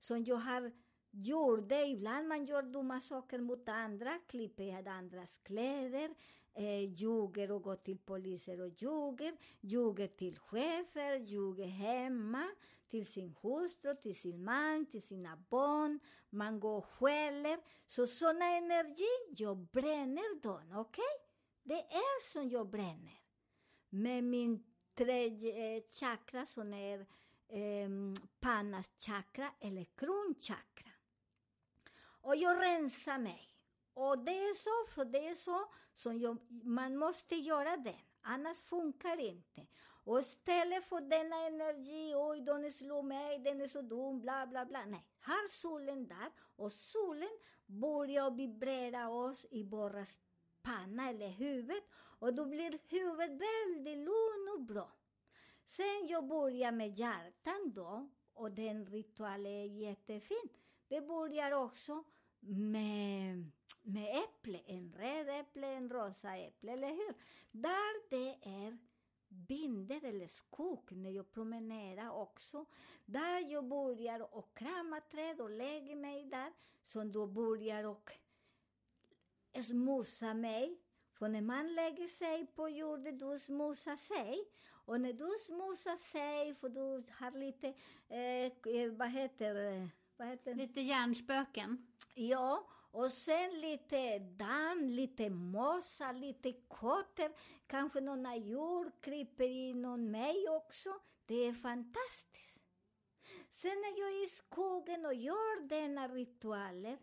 som 0.00 0.24
jag 0.24 0.36
har 0.36 0.72
gjorde, 1.14 1.86
ibland 1.86 2.28
man 2.28 2.46
gör 2.46 2.62
dumma 2.62 3.00
saker 3.00 3.38
mot 3.38 3.68
andra, 3.68 4.18
klipper 4.26 4.88
andras 4.88 5.38
kläder, 5.42 6.14
eh, 6.54 6.92
ljuger 6.94 7.50
och 7.50 7.62
går 7.62 7.76
till 7.76 7.98
poliser 7.98 8.60
och 8.60 8.68
ljuger, 8.68 9.36
ljuger 9.60 10.06
till 10.06 10.38
chefer, 10.38 11.16
ljuger 11.18 11.66
hemma, 11.66 12.50
till 12.88 13.06
sin 13.06 13.34
hustru, 13.42 13.94
till 13.94 14.16
sin 14.16 14.44
man, 14.44 14.86
till 14.86 15.02
sina 15.02 15.36
barn, 15.48 16.00
man 16.30 16.60
går 16.60 16.78
och 16.78 16.86
skäller. 16.86 17.58
Så 17.86 18.06
såna 18.06 18.44
energi, 18.44 19.34
jag 19.36 19.56
bränner 19.56 20.40
dem, 20.42 20.62
okej? 20.74 20.80
Okay? 20.80 21.04
Det 21.62 21.82
är 21.94 22.32
som 22.32 22.48
jag 22.48 22.68
bränner. 22.70 23.20
Med 23.88 24.24
min 24.24 24.64
tredje 24.94 25.76
eh, 25.76 25.82
chakra 26.00 26.46
som 26.46 26.74
är 26.74 27.00
eh, 27.48 27.88
pannas 28.40 28.90
chakra 28.98 29.50
eller 29.60 29.84
kronchakra. 29.84 30.93
Och 32.24 32.36
jag 32.36 32.62
rensar 32.62 33.18
mig. 33.18 33.48
Och 33.94 34.18
det 34.18 34.38
är 34.38 34.54
så, 34.54 34.94
för 34.94 35.04
det 35.04 35.28
är 35.28 35.34
så 35.34 35.64
som 35.94 36.20
jag, 36.20 36.36
man 36.48 36.96
måste 36.96 37.34
göra 37.34 37.76
det. 37.76 37.96
Annars 38.22 38.60
funkar 38.60 39.16
det 39.16 39.26
inte. 39.26 39.66
Och 40.04 40.20
istället 40.20 40.84
för 40.84 41.00
denna 41.00 41.46
energi, 41.46 42.14
oj, 42.16 42.40
den 42.40 42.72
slår 42.72 43.02
mig, 43.02 43.38
den 43.38 43.60
är 43.60 43.66
så 43.66 43.82
dum, 43.82 44.20
bla, 44.20 44.46
bla, 44.46 44.64
bla. 44.64 44.84
Nej, 44.84 45.06
har 45.20 45.48
solen 45.48 46.08
där 46.08 46.30
och 46.56 46.72
solen 46.72 47.38
börjar 47.66 48.30
vibrera 48.30 49.08
oss 49.08 49.46
i 49.50 49.62
våra 49.62 50.06
panna 50.62 51.08
eller 51.08 51.28
huvud. 51.28 51.82
och 52.18 52.34
då 52.34 52.46
blir 52.46 52.78
huvudet 52.88 53.40
väldigt 53.40 53.98
lugnt 53.98 54.50
och 54.54 54.62
bra. 54.62 54.92
Sen 55.66 56.06
jag 56.08 56.26
börjar 56.26 56.72
med 56.72 56.98
hjärtan 56.98 57.72
då 57.74 58.08
och 58.34 58.50
den 58.50 58.86
ritualen 58.86 59.52
är 59.52 59.64
jättefin. 59.64 60.48
Det 60.88 61.00
börjar 61.00 61.52
också 61.52 62.04
med, 62.46 63.50
med 63.82 64.16
äpple, 64.16 64.60
en 64.66 64.92
röd 64.92 65.28
äpple, 65.28 65.66
en 65.66 65.90
rosa 65.90 66.36
äpple, 66.36 66.72
eller 66.72 66.88
hur? 66.88 67.14
Där 67.50 68.10
det 68.10 68.48
är 68.48 68.78
binder 69.28 70.04
eller 70.04 70.26
skog 70.26 70.92
när 70.92 71.10
jag 71.10 71.32
promenerar 71.32 72.10
också. 72.10 72.66
Där 73.04 73.40
jag 73.40 73.64
börjar 73.64 74.34
och 74.34 74.54
krama 74.54 75.00
träd 75.00 75.40
och 75.40 75.50
lägger 75.50 75.96
mig 75.96 76.24
där. 76.24 76.52
Som 76.82 77.12
då 77.12 77.26
börjar 77.26 77.84
och 77.84 78.10
smusa 79.62 80.34
mig. 80.34 80.78
För 81.12 81.28
när 81.28 81.40
man 81.40 81.74
lägger 81.74 82.08
sig 82.08 82.46
på 82.46 82.68
jorden, 82.68 83.18
du 83.18 83.38
smusar 83.38 83.96
sig. 83.96 84.44
Och 84.86 85.00
när 85.00 85.12
du 85.12 85.30
smusar 85.46 85.96
sig, 85.96 86.54
för 86.54 86.68
du 86.68 87.04
har 87.10 87.38
lite, 87.38 87.68
eh, 88.08 88.92
vad 88.92 89.10
heter 89.10 89.72
eh, 89.72 89.88
vad 90.16 90.28
heter 90.28 90.54
Lite 90.54 90.80
hjärnspöken. 90.80 91.86
Ja, 92.14 92.66
och 92.90 93.12
sen 93.12 93.60
lite 93.60 94.18
damm, 94.18 94.88
lite 94.88 95.30
mossa, 95.30 96.12
lite 96.12 96.52
kotter. 96.52 97.32
Kanske 97.66 98.00
några 98.00 98.36
djur 98.36 98.92
kryper 99.00 99.48
inom 99.48 100.10
mig 100.10 100.48
också. 100.48 100.88
Det 101.26 101.34
är 101.34 101.52
fantastiskt. 101.52 102.60
Sen 103.50 103.80
när 103.80 104.00
jag 104.00 104.08
är 104.08 104.24
i 104.24 104.28
skogen 104.28 105.06
och 105.06 105.14
gör 105.14 105.68
denna 105.68 106.08
ritualer, 106.08 106.98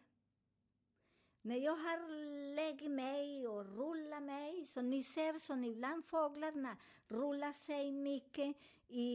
när 1.42 1.56
jag 1.56 1.76
har 1.76 2.10
lägger 2.56 2.90
mig 2.90 3.48
och 3.48 3.66
rullar 3.66 4.20
mig, 4.20 4.66
som 4.66 4.90
ni 4.90 5.04
ser 5.04 5.40
som 5.40 5.64
ibland 5.64 6.06
fåglarna 6.06 6.78
rullar 7.08 7.54
sig 7.54 7.92
mycket 7.92 8.58
i, 8.88 9.10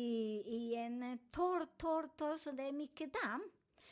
i 0.46 0.74
en 0.74 1.18
torr, 1.30 1.66
torr, 1.76 2.08
torr, 2.16 2.38
så 2.38 2.50
det 2.50 2.62
är 2.62 2.72
mycket 2.72 3.12
damm. 3.12 3.50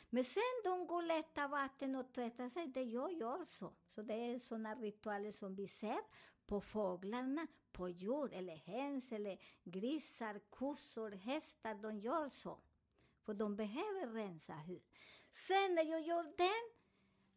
Men 0.09 0.23
sen 0.23 0.61
de 0.63 0.87
går 0.87 1.01
lätta 1.01 1.47
vatten 1.47 1.95
och 1.95 2.13
tvättar 2.13 2.49
sig, 2.49 2.67
det 2.67 2.83
jag 2.83 3.13
gör 3.13 3.45
så. 3.45 3.65
Alltså. 3.65 3.73
Så 3.87 4.01
det 4.01 4.13
är 4.13 4.39
sådana 4.39 4.75
ritualer 4.75 5.31
som 5.31 5.55
vi 5.55 5.67
ser 5.67 5.99
på 6.45 6.61
fåglarna, 6.61 7.47
på 7.71 7.89
djur, 7.89 8.33
eller 8.33 8.55
höns, 8.55 9.11
eller 9.11 9.39
grisar, 9.63 10.39
kossor, 10.49 11.11
hästar, 11.11 11.75
de 11.75 11.97
gör 11.99 12.29
så. 12.29 12.59
För 13.21 13.33
de 13.33 13.55
behöver 13.55 14.07
rensa 14.07 14.53
hud. 14.53 14.83
Sen 15.31 15.75
när 15.75 15.83
jag 15.83 16.01
gör 16.01 16.23
den, 16.23 16.75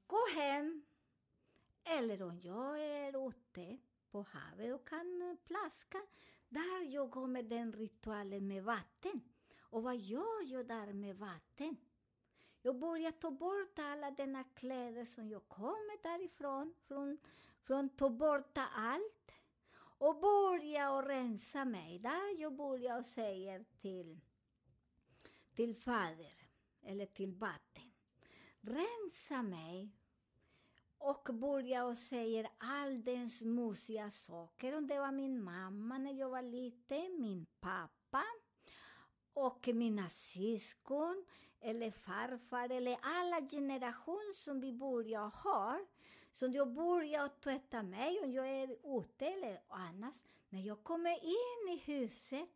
gå 0.06 0.40
hem. 0.40 0.84
Eller 1.84 2.22
om 2.22 2.40
jag 2.40 2.80
är 2.80 3.28
ute 3.28 3.78
på 4.10 4.22
havet 4.22 4.74
och 4.74 4.88
kan 4.88 5.38
plaska, 5.44 5.98
där 6.48 6.82
jag 6.94 7.10
går 7.10 7.26
med 7.26 7.44
den 7.44 7.72
ritualen 7.72 8.48
med 8.48 8.64
vatten. 8.64 9.20
Och 9.60 9.82
vad 9.82 9.96
gör 9.96 10.52
jag 10.52 10.66
där 10.66 10.92
med 10.92 11.16
vatten? 11.16 11.76
Jag 12.62 12.78
börjar 12.78 13.12
ta 13.12 13.30
bort 13.30 13.78
alla 13.78 14.10
denna 14.10 14.44
kläder 14.44 15.04
som 15.04 15.30
jag 15.30 15.48
kommer 15.48 16.02
därifrån, 16.02 16.74
från, 16.86 17.18
från 17.62 17.88
ta 17.88 18.10
bort 18.10 18.58
allt 18.74 19.32
och 19.98 20.20
börja 20.20 20.92
och 20.92 21.06
rensa 21.06 21.64
mig. 21.64 21.98
Där 21.98 22.40
jag 22.40 22.56
börjar 22.56 22.98
och 22.98 23.06
säger 23.06 23.64
till, 23.80 24.20
till 25.54 25.76
fader, 25.76 26.32
eller 26.82 27.06
till 27.06 27.34
vatten, 27.34 27.92
rensa 28.60 29.42
mig 29.42 29.90
och 30.98 31.28
börja 31.32 31.84
och 31.84 31.98
säger 31.98 32.48
all 32.58 33.04
den 33.04 33.30
smutsiga 33.30 34.10
saker. 34.10 34.76
Om 34.76 34.86
det 34.86 34.98
var 34.98 35.12
min 35.12 35.44
mamma 35.44 35.98
när 35.98 36.12
jag 36.12 36.28
var 36.30 36.42
liten, 36.42 37.20
min 37.20 37.46
pappa 37.60 38.24
och 39.32 39.68
mina 39.68 40.08
syskon 40.08 41.24
eller 41.60 41.90
farfar 41.90 42.72
eller 42.72 42.98
alla 43.02 43.48
generationer 43.48 44.34
som 44.34 44.60
vi 44.60 44.72
börjar 44.72 45.28
ha. 45.28 45.78
Så 46.32 46.46
jag 46.46 46.72
börjar 46.72 47.28
tvätta 47.28 47.82
mig 47.82 48.20
om 48.24 48.32
jag 48.32 48.48
är 48.48 48.98
ute 49.00 49.26
eller 49.26 49.60
annars. 49.68 50.14
När 50.48 50.60
jag 50.60 50.82
kommer 50.82 51.24
in 51.24 51.74
i 51.74 51.76
huset, 51.84 52.48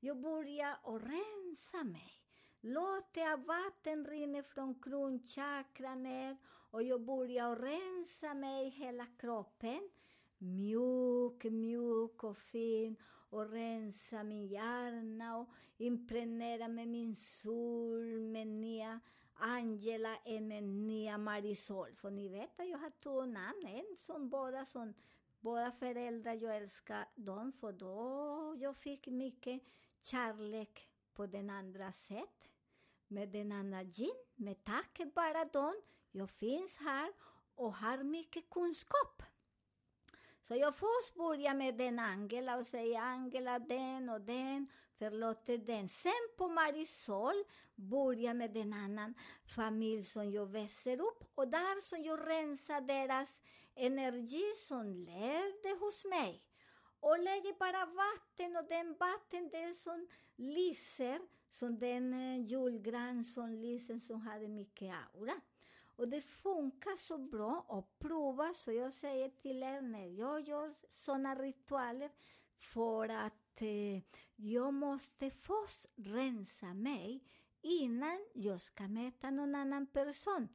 jag 0.00 0.16
börjar 0.16 0.78
och 0.82 1.00
rensa 1.00 1.84
mig. 1.84 2.12
Låter 2.60 3.36
vatten 3.36 4.06
rinna 4.06 4.42
från 4.42 4.82
kronchakran 4.82 6.02
ner 6.02 6.36
och 6.70 6.82
jag 6.82 7.00
börjar 7.00 7.56
rensa 7.56 8.34
mig 8.34 8.68
hela 8.68 9.06
kroppen. 9.06 9.90
Mjuk, 10.38 11.44
mjuk 11.44 12.24
och 12.24 12.38
fin 12.38 12.96
och 13.30 13.50
rensa 13.50 14.22
min 14.22 14.46
hjärna 14.46 15.38
och 15.38 15.48
impregnera 15.76 16.68
med 16.68 16.88
min 16.88 17.16
sol, 17.16 18.20
med 18.20 18.46
nya 18.46 19.00
Angela 19.40 20.16
är 20.24 20.40
med 20.40 20.64
nya 20.64 21.18
Marisol. 21.18 21.94
För 21.94 22.10
ni 22.10 22.28
vet 22.28 22.60
att 22.60 22.68
jag 22.68 22.78
har 22.78 22.92
två 23.02 23.24
namn, 23.24 23.66
en 23.66 23.96
som 23.96 24.28
båda 24.28 24.66
som 24.66 24.94
båda 25.40 25.72
föräldrar, 25.72 26.34
jag 26.34 26.56
älskar 26.56 27.08
dem 27.14 27.52
för 27.52 27.72
då 27.72 28.54
jag 28.58 28.76
fick 28.76 29.06
mycket 29.06 29.62
kärlek 30.02 30.88
på 31.14 31.26
den 31.26 31.50
andra 31.50 31.92
sätt. 31.92 32.48
Med 33.08 33.28
den 33.28 33.52
andra 33.52 33.84
gin, 33.84 34.24
med 34.34 34.64
tack 34.64 35.00
bara 35.14 35.44
dem. 35.44 35.74
Jag 36.10 36.30
finns 36.30 36.76
här 36.76 37.12
och 37.54 37.74
har 37.74 38.02
mycket 38.02 38.50
kunskap. 38.50 39.22
Så 40.48 40.54
jag 40.54 40.74
först 40.76 41.14
börjar 41.14 41.54
med 41.54 41.74
den 41.74 41.98
Angela 41.98 42.56
och 42.58 42.66
säger 42.66 43.00
Angela 43.00 43.58
den 43.58 44.08
och 44.08 44.20
den, 44.20 44.66
förlåter 44.98 45.58
den. 45.58 45.88
Sen 45.88 46.28
på 46.36 46.48
Marisol 46.48 47.44
börjar 47.74 48.34
med 48.34 48.50
den 48.50 48.72
annan 48.72 49.14
familj 49.46 50.04
som 50.04 50.30
jag 50.30 50.46
växer 50.46 51.00
upp 51.00 51.24
och 51.34 51.48
där 51.48 51.82
som 51.82 52.02
jag 52.02 52.28
rensar 52.28 52.80
deras 52.80 53.40
energi 53.74 54.54
som 54.56 54.92
levde 54.92 55.70
hos 55.80 56.04
mig. 56.04 56.42
Och 57.00 57.18
lägger 57.18 57.58
bara 57.58 57.86
vatten 57.86 58.56
och 58.56 58.68
den 58.68 58.96
vatten 58.98 59.48
det 59.52 59.74
som 59.74 60.08
lyser, 60.36 61.20
som 61.54 61.78
den 61.78 62.14
eh, 62.14 62.46
julgran 62.46 63.24
som 63.24 63.50
lyser 63.50 63.98
som 63.98 64.20
hade 64.20 64.48
mycket 64.48 64.94
aura. 65.14 65.34
Och 65.98 66.08
det 66.08 66.20
funkar 66.20 66.96
så 66.96 67.18
bra 67.18 67.66
att 67.68 67.98
prova, 67.98 68.54
så 68.54 68.72
jag 68.72 68.92
säger 68.92 69.28
till 69.28 69.62
er 69.62 69.80
när 69.80 70.06
jag 70.06 70.40
gör 70.48 70.74
sådana 70.88 71.34
ritualer 71.34 72.10
för 72.56 73.08
att 73.08 73.62
eh, 73.62 74.02
jag 74.36 74.74
måste 74.74 75.30
först 75.30 75.86
rensa 75.96 76.74
mig 76.74 77.24
innan 77.62 78.18
jag 78.34 78.60
ska 78.60 78.88
möta 78.88 79.30
någon 79.30 79.54
annan 79.54 79.86
person. 79.86 80.48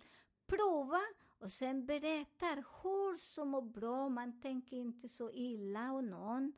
Prova 0.46 1.02
och 1.40 1.52
sen 1.52 1.86
berättar 1.86 2.56
hur 2.56 3.18
som 3.18 3.50
mår 3.50 3.62
bra, 3.62 4.10
man 4.10 4.42
tänker 4.42 4.78
inte 4.78 5.10
så 5.10 5.32
illa 5.32 5.92
om 5.92 6.10
någon. 6.10 6.54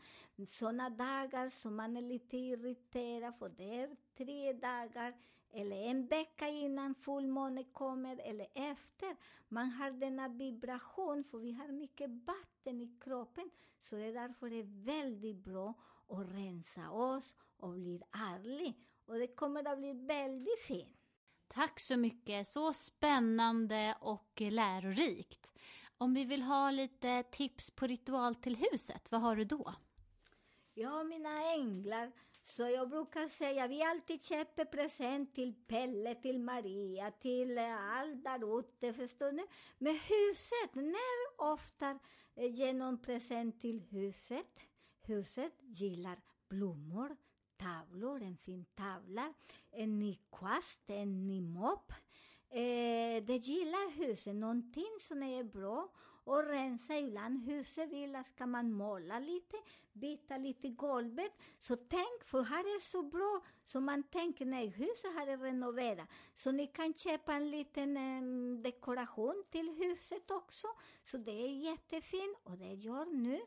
Sådana 0.48 0.90
dagar 0.90 1.50
som 1.50 1.76
man 1.76 1.98
är 1.98 2.02
lite 2.02 2.38
irriterad 2.38 3.36
för 3.40 3.50
det 3.50 3.82
är 3.82 3.96
tre 4.18 4.54
dagar 4.54 5.14
eller 5.56 5.76
en 5.76 6.08
vecka 6.08 6.48
innan 6.48 6.96
fullmåne 6.96 7.64
kommer 7.64 8.18
eller 8.18 8.48
efter. 8.54 9.16
Man 9.48 9.72
har 9.72 9.92
denna 9.92 10.28
vibration, 10.28 11.24
för 11.24 11.38
vi 11.38 11.52
har 11.52 11.68
mycket 11.68 12.10
vatten 12.10 12.82
i 12.82 12.98
kroppen. 13.00 13.52
Så 13.82 13.96
det 13.96 14.04
är 14.04 14.14
därför 14.14 14.50
det 14.50 14.60
är 14.60 14.86
väldigt 14.86 15.44
bra 15.44 15.74
att 16.08 16.28
rensa 16.32 16.92
oss 16.92 17.36
och 17.58 17.70
bli 17.70 18.02
ärlig. 18.12 18.74
Och 19.06 19.20
det 19.20 19.28
kommer 19.28 19.68
att 19.68 19.78
bli 19.78 19.94
väldigt 19.94 20.60
fint. 20.60 20.98
Tack 21.48 21.80
så 21.80 21.98
mycket, 21.98 22.48
så 22.48 22.74
spännande 22.74 23.98
och 24.02 24.42
lärorikt. 24.42 25.52
Om 25.98 26.14
vi 26.14 26.26
vill 26.26 26.42
ha 26.42 26.72
lite 26.72 27.24
tips 27.24 27.72
på 27.72 27.88
ritual 27.88 28.36
till 28.36 28.56
huset, 28.56 29.12
vad 29.12 29.22
har 29.22 29.36
du 29.36 29.44
då? 29.44 29.74
Ja, 30.74 31.04
mina 31.04 31.54
änglar. 31.54 32.12
Så 32.48 32.64
jag 32.64 32.90
brukar 32.90 33.28
säga, 33.28 33.68
vi 33.68 33.84
alltid 33.84 34.24
köper 34.24 34.66
present 34.66 35.36
till 35.36 35.54
Pelle, 35.68 36.16
till 36.16 36.40
Maria, 36.40 37.12
till 37.12 37.58
eh, 37.58 37.98
allt 37.98 38.24
där 38.24 38.60
ute, 38.60 38.94
förstår 38.94 39.32
ni? 39.32 39.44
Men 39.78 39.94
huset, 39.94 40.76
när 40.76 41.52
ofta 41.54 42.00
eh, 42.36 42.56
ger 42.56 42.74
någon 42.74 43.02
present 43.02 43.62
till 43.62 43.80
huset? 43.80 44.60
Huset 45.02 45.54
gillar 45.60 46.20
blommor, 46.50 47.18
tavlor, 47.58 48.22
en 48.22 48.38
fin 48.38 48.66
tavla, 48.76 49.34
en 49.72 50.00
ny 50.00 50.18
kvast, 50.32 50.90
en 50.90 51.28
ny 51.28 51.42
mopp. 51.42 51.92
Eh, 52.50 53.24
det 53.24 53.38
gillar 53.44 53.92
huset, 53.92 54.36
någonting 54.36 54.98
som 55.02 55.24
är 55.24 55.44
bra 55.44 55.90
och 56.26 56.44
rensa 56.44 56.98
ibland. 56.98 57.46
Huset 57.46 57.90
vill 57.90 58.24
ska 58.26 58.46
man 58.46 58.72
måla 58.72 59.20
lite, 59.20 59.58
byta 59.94 60.38
lite 60.38 60.70
golvet. 60.70 61.32
Så 61.60 61.76
tänk, 61.76 62.24
för 62.24 62.42
här 62.42 62.60
är 62.60 62.80
så 62.80 63.04
bra, 63.04 63.42
så 63.66 63.80
man 63.80 64.04
tänker 64.04 64.46
nej, 64.46 64.68
huset 64.68 65.14
här 65.16 65.28
är 65.28 65.38
renoverat. 65.38 66.10
Så 66.36 66.52
ni 66.52 66.68
kan 66.68 66.94
köpa 66.94 67.34
en 67.34 67.52
liten 67.52 67.98
en 67.98 68.62
dekoration 68.64 69.44
till 69.52 69.70
huset 69.70 70.32
också. 70.32 70.68
Så 71.04 71.18
det 71.18 71.32
är 71.32 71.50
jättefint 71.50 72.38
och 72.44 72.58
det 72.58 72.74
gör 72.74 73.06
nu 73.06 73.42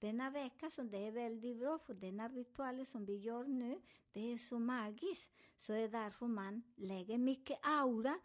denna 0.00 0.30
vecka, 0.30 0.70
så 0.70 0.82
det 0.82 1.06
är 1.06 1.12
väldigt 1.12 1.58
bra, 1.58 1.78
för 1.78 1.94
denna 1.94 2.28
ritualen 2.28 2.86
som 2.86 3.04
vi 3.04 3.16
gör 3.16 3.44
nu, 3.44 3.80
det 4.12 4.32
är 4.32 4.38
så 4.38 4.58
magiskt. 4.58 5.30
Så 5.56 5.72
det 5.72 5.78
är 5.78 5.88
därför 5.88 6.26
man 6.26 6.62
lägger 6.76 7.18
mycket 7.18 7.58
aura 7.62 8.18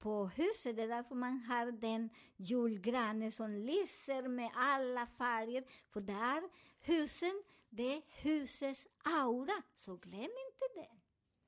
på 0.00 0.28
huset. 0.28 0.76
Det 0.76 0.82
är 0.82 0.88
därför 0.88 1.14
man 1.14 1.40
har 1.40 1.72
den 1.72 2.10
julgranen 2.36 3.32
som 3.32 3.50
lyser 3.50 4.28
med 4.28 4.50
alla 4.54 5.06
färger. 5.06 5.64
För 5.90 6.00
där, 6.00 6.42
husen, 6.80 7.42
det 7.68 7.94
är 7.94 8.02
husets 8.22 8.86
aura. 9.04 9.62
Så 9.76 9.96
glöm 9.96 10.22
inte 10.22 10.66
det. 10.74 10.90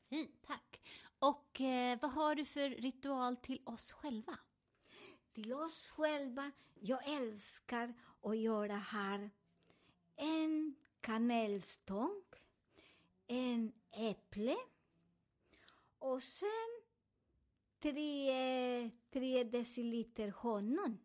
Fint, 0.09 0.43
tack. 0.47 0.81
Och 1.19 1.61
eh, 1.61 1.99
vad 2.03 2.11
har 2.11 2.35
du 2.35 2.45
för 2.45 2.69
ritual 2.71 3.37
till 3.37 3.63
oss 3.65 3.93
själva? 3.93 4.39
Till 5.33 5.53
oss 5.53 5.91
själva, 5.91 6.51
jag 6.75 7.09
älskar 7.09 7.95
att 8.23 8.39
göra 8.39 8.77
här 8.77 9.31
en 10.17 10.75
kanelstång, 11.01 12.23
en 13.27 13.73
äpple 13.91 14.57
och 15.99 16.23
sen 16.23 16.82
tre, 17.83 18.91
tre 19.11 19.45
deciliter 19.45 20.31
honung. 20.31 20.99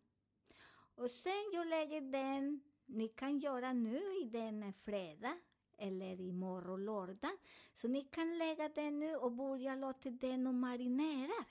Och 0.94 1.10
sen 1.10 1.50
jag 1.52 1.66
lägger 1.66 2.00
den, 2.00 2.60
ni 2.86 3.08
kan 3.08 3.38
göra 3.38 3.72
nu 3.72 4.02
i 4.22 4.24
den 4.24 4.72
fredag 4.72 5.38
eller 5.78 6.20
imorgon 6.20 6.84
lördag. 6.84 7.36
Så 7.74 7.88
ni 7.88 8.02
kan 8.02 8.38
lägga 8.38 8.68
den 8.68 8.98
nu 8.98 9.16
och 9.16 9.32
börja 9.32 9.74
låta 9.74 10.10
den 10.10 10.46
och 10.46 10.54
marinera. 10.54 11.44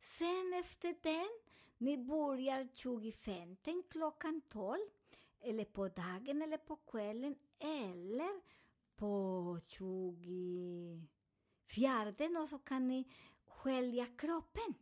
Sen 0.00 0.54
efter 0.54 0.96
den, 1.02 1.28
ni 1.78 1.98
börjar 1.98 2.68
25 2.74 3.56
klockan 3.90 4.40
12 4.48 4.78
eller 5.40 5.64
på 5.64 5.88
dagen 5.88 6.42
eller 6.42 6.58
på 6.58 6.76
kvällen 6.76 7.34
eller 7.58 8.40
på 8.96 9.60
24 9.66 12.42
och 12.42 12.48
så 12.48 12.58
kan 12.58 12.88
ni 12.88 13.04
skölja 13.58 14.06
kroppen 14.06 14.74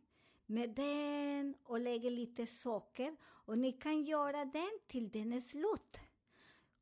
med 0.45 0.69
den 0.69 1.55
och 1.63 1.79
lägga 1.79 2.09
lite 2.09 2.47
socker. 2.47 3.15
Och 3.23 3.57
ni 3.57 3.71
kan 3.71 4.03
göra 4.03 4.45
den 4.45 4.79
till 4.87 5.09
den 5.09 5.33
är 5.33 5.39
slut. 5.39 5.99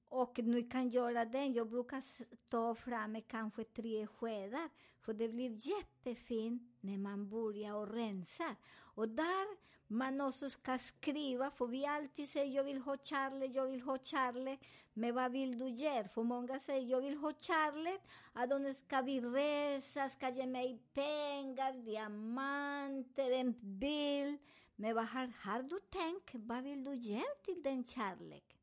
Och 0.08 0.40
ni 0.40 0.64
kan 0.64 0.90
göra 0.90 1.26
den, 1.26 1.54
jag 1.54 1.70
brukar 1.70 2.04
ta 2.50 2.76
fram 2.76 3.22
kanske 3.22 3.64
tre 3.64 4.08
skedar, 4.08 4.70
för 5.02 5.14
det 5.14 5.30
blir 5.30 5.68
jättefint 5.68 6.64
när 6.82 6.98
man 6.98 7.30
börjar 7.30 7.74
och 7.74 7.94
rensar. 7.94 8.56
Och 8.76 9.10
där 9.10 9.58
man 9.88 10.22
också 10.22 10.50
ska 10.50 10.78
skriva, 10.78 11.52
för 11.52 11.68
vi 11.68 11.86
alltid 11.86 12.30
säger 12.30 12.56
jag 12.56 12.64
vill 12.64 12.78
ha 12.78 12.98
kärlek, 12.98 13.52
jag 13.54 13.68
vill 13.68 13.82
ha 13.82 13.98
kärlek, 13.98 14.60
men 14.94 15.16
vad 15.16 15.32
vill 15.32 15.60
du 15.60 15.70
göra? 15.70 16.08
För 16.08 16.24
många 16.24 16.60
säger 16.60 16.88
jag 16.88 17.02
vill 17.02 17.18
ha 17.18 17.34
kärlek, 17.40 18.02
att 18.34 18.50
de 18.50 18.74
ska 18.74 19.02
vi 19.02 19.22
resa, 19.22 20.10
ska 20.10 20.30
ge 20.30 20.46
mig 20.46 20.80
pengar, 20.94 21.74
diamanter, 21.74 23.32
en 23.32 23.54
bil. 23.62 24.38
Men 24.76 24.96
vad 24.96 25.06
har, 25.06 25.32
har 25.42 25.64
du 25.64 25.80
tänkt, 25.80 26.46
vad 26.48 26.64
vill 26.64 26.84
du 26.84 26.96
ge 26.96 27.24
till 27.46 27.64
den 27.64 27.84
kärleken? 27.84 28.58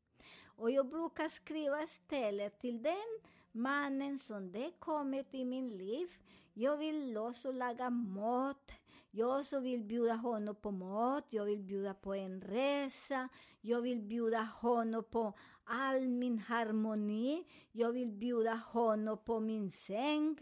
Och 0.45 0.71
jag 0.71 0.87
brukar 0.89 1.29
skriva 1.29 1.83
istället 1.83 2.59
till 2.59 2.83
den 2.83 3.19
mannen 3.51 4.19
som 4.19 4.51
det 4.51 4.71
kommit 4.79 5.33
i 5.33 5.45
min 5.45 5.77
liv. 5.77 6.11
Jag 6.53 6.77
vill 6.77 7.17
också 7.17 7.51
laga 7.51 7.89
mat. 7.89 8.71
Jag 9.15 9.45
så 9.45 9.59
vill 9.59 9.83
bjuda 9.83 10.13
honom 10.13 10.55
på 10.55 10.71
mat. 10.71 11.25
Jag 11.29 11.45
vill 11.45 11.59
bjuda 11.59 11.93
på 11.93 12.13
en 12.13 12.41
resa. 12.41 13.29
Jag 13.61 13.81
vill 13.81 14.01
bjuda 14.01 14.49
honom 14.61 15.03
på 15.03 15.33
all 15.63 16.07
min 16.07 16.39
harmoni. 16.39 17.45
Jag 17.71 17.91
vill 17.91 18.11
bjuda 18.11 18.53
honom 18.53 19.17
på 19.25 19.39
min 19.39 19.71
säng. 19.71 20.37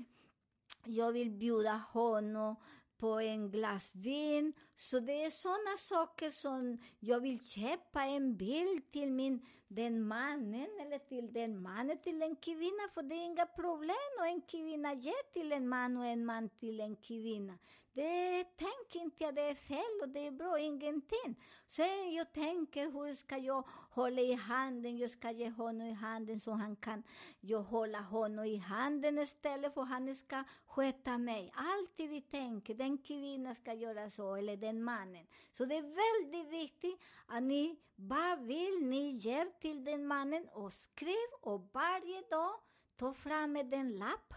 Jag 0.86 1.12
vill 1.12 1.32
bjuda 1.32 1.82
honom 1.94 2.56
på 2.98 3.20
en 3.20 3.52
glas 3.52 3.92
vin. 3.96 4.54
Så 4.76 5.00
det 5.00 5.24
är 5.24 5.30
sådana 5.30 5.78
saker 5.78 6.32
som 6.32 6.78
jag 7.00 7.20
vill 7.20 7.46
köpa 7.46 8.04
en 8.04 8.38
bild 8.38 8.92
till 8.92 9.12
min, 9.12 9.46
den 9.68 10.08
mannen 10.08 10.68
eller 10.82 11.00
till 11.00 11.34
den 11.34 11.62
mannen 11.62 11.98
till 11.98 12.22
en 12.22 12.36
kvinna, 12.36 12.90
för 12.94 13.04
det 13.04 13.16
är 13.16 13.26
inga 13.26 13.46
problem 13.46 14.12
och 14.20 14.28
en 14.28 14.42
kvinna 14.42 14.94
ger 14.94 15.34
till 15.34 15.52
en 15.52 15.68
man 15.68 15.98
och 15.98 16.06
en 16.06 16.26
man 16.26 16.50
till 16.50 16.80
en 16.80 16.96
kvinna. 16.96 17.58
Det 17.94 18.44
tänker 18.44 19.00
inte 19.00 19.24
jag 19.24 19.36
det 19.36 19.42
är 19.42 19.56
fel 19.56 20.02
och 20.02 20.10
det 20.10 20.28
är 20.28 20.32
bra, 20.32 20.60
ingenting. 20.60 21.44
Sen 21.68 22.14
jag 22.14 22.34
tänker 22.34 22.92
hur 22.92 23.14
ska 23.14 23.38
jag 23.38 23.68
hålla 23.92 24.22
i 24.22 24.34
handen, 24.34 24.98
jag 24.98 25.12
ska 25.12 25.32
ge 25.32 25.50
honom 25.50 25.88
i 25.88 25.94
handen 25.94 26.40
så 26.40 26.52
han 26.52 26.76
kan 26.76 27.04
jag 27.40 27.62
hålla 27.62 28.00
honom 28.00 28.46
i 28.46 28.58
handen 28.58 29.20
istället 29.20 29.74
för 29.74 29.82
han 29.82 30.16
ska 30.16 30.44
sköta 30.66 31.18
mig. 31.18 31.54
Alltid 31.56 32.10
vi 32.10 32.22
tänker, 32.22 32.74
den 32.74 32.98
kvinnan 32.98 33.56
ska 33.56 33.74
göra 33.74 34.10
så, 34.10 34.36
eller 34.36 34.58
den 34.58 34.84
mannen. 34.84 35.28
Så 35.52 35.66
det 35.66 35.76
är 35.76 35.82
väldigt 35.82 36.54
viktigt 36.54 37.00
att 37.26 37.44
ni, 37.44 37.80
vad 37.96 38.40
vill 38.40 38.80
ni 38.82 39.12
ge 39.12 39.46
till 39.46 39.84
den 39.84 40.08
mannen 40.08 40.48
och 40.52 40.74
skriv 40.74 41.30
och 41.42 41.70
varje 41.74 42.22
dag 42.22 42.52
ta 42.96 43.14
fram 43.14 43.56
en 43.56 43.92
lapp 43.92 44.34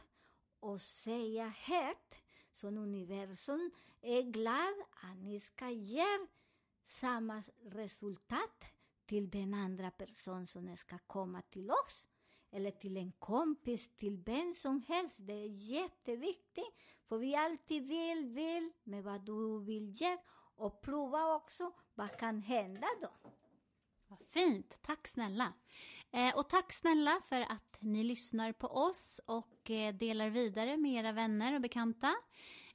och 0.61 0.83
säga 0.83 1.49
högt 1.49 2.24
så 2.55 2.69
universum 2.69 3.71
är 4.01 4.19
eh, 4.19 4.25
glad 4.25 4.75
att 4.91 5.17
ni 5.23 5.41
ska 5.41 5.71
ge 5.71 6.07
samma 6.87 7.43
resultat 7.65 8.65
till 9.07 9.31
den 9.31 9.55
andra 9.55 9.91
personen 9.91 10.47
som 10.47 10.77
ska 10.77 10.99
komma 10.99 11.43
till 11.43 11.71
oss. 11.71 12.07
Eller 12.51 12.71
till 12.71 12.97
en 12.97 13.13
kompis, 13.13 13.91
till 13.97 14.23
vem 14.25 14.55
som 14.55 14.83
helst. 14.89 15.17
Det 15.19 15.33
är 15.33 15.49
jätteviktigt. 15.49 16.75
För 17.09 17.19
vi 17.19 17.35
alltid 17.35 17.89
vill, 17.89 18.25
vill 18.25 18.73
med 18.85 19.05
vad 19.05 19.21
du 19.21 19.59
vill 19.65 19.91
ge. 19.91 20.19
Och 20.57 20.81
prova 20.81 21.35
också 21.35 21.73
vad 21.95 22.19
kan 22.19 22.43
hända 22.43 22.87
då. 23.01 23.31
Vad 24.09 24.27
fint, 24.27 24.79
tack 24.83 25.09
snälla. 25.09 25.53
Eh, 26.15 26.37
och 26.37 26.49
tack 26.49 26.73
snälla 26.73 27.21
för 27.29 27.41
att 27.41 27.79
ni 27.81 28.05
lyssnar 28.05 28.53
på 28.53 28.67
oss 28.67 29.21
och 29.27 29.71
eh, 29.71 29.95
delar 29.95 30.31
vidare 30.31 30.77
med 30.77 30.93
era 30.93 31.13
vänner 31.13 31.55
och 31.55 31.61
bekanta. 31.61 32.15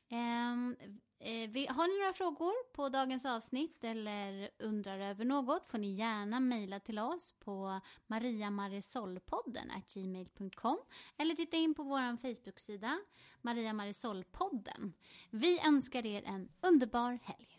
Ehm, 0.09 0.75
eh, 1.19 1.75
har 1.75 1.87
ni 1.87 1.99
några 1.99 2.13
frågor 2.13 2.73
på 2.73 2.89
dagens 2.89 3.25
avsnitt 3.25 3.83
eller 3.83 4.49
undrar 4.59 4.99
över 4.99 5.25
något 5.25 5.65
får 5.65 5.77
ni 5.77 5.91
gärna 5.95 6.39
mejla 6.39 6.79
till 6.79 6.99
oss 6.99 7.31
på 7.39 7.79
mariamarisolpodden 8.07 9.71
gmail.com 9.93 10.79
eller 11.17 11.35
titta 11.35 11.57
in 11.57 11.73
på 11.73 11.83
vår 11.83 12.17
Facebook-sida 12.17 12.99
Maria 13.41 13.73
Marisolpodden. 13.73 14.93
Vi 15.29 15.59
önskar 15.59 16.05
er 16.05 16.23
en 16.25 16.49
underbar 16.61 17.19
helg. 17.23 17.58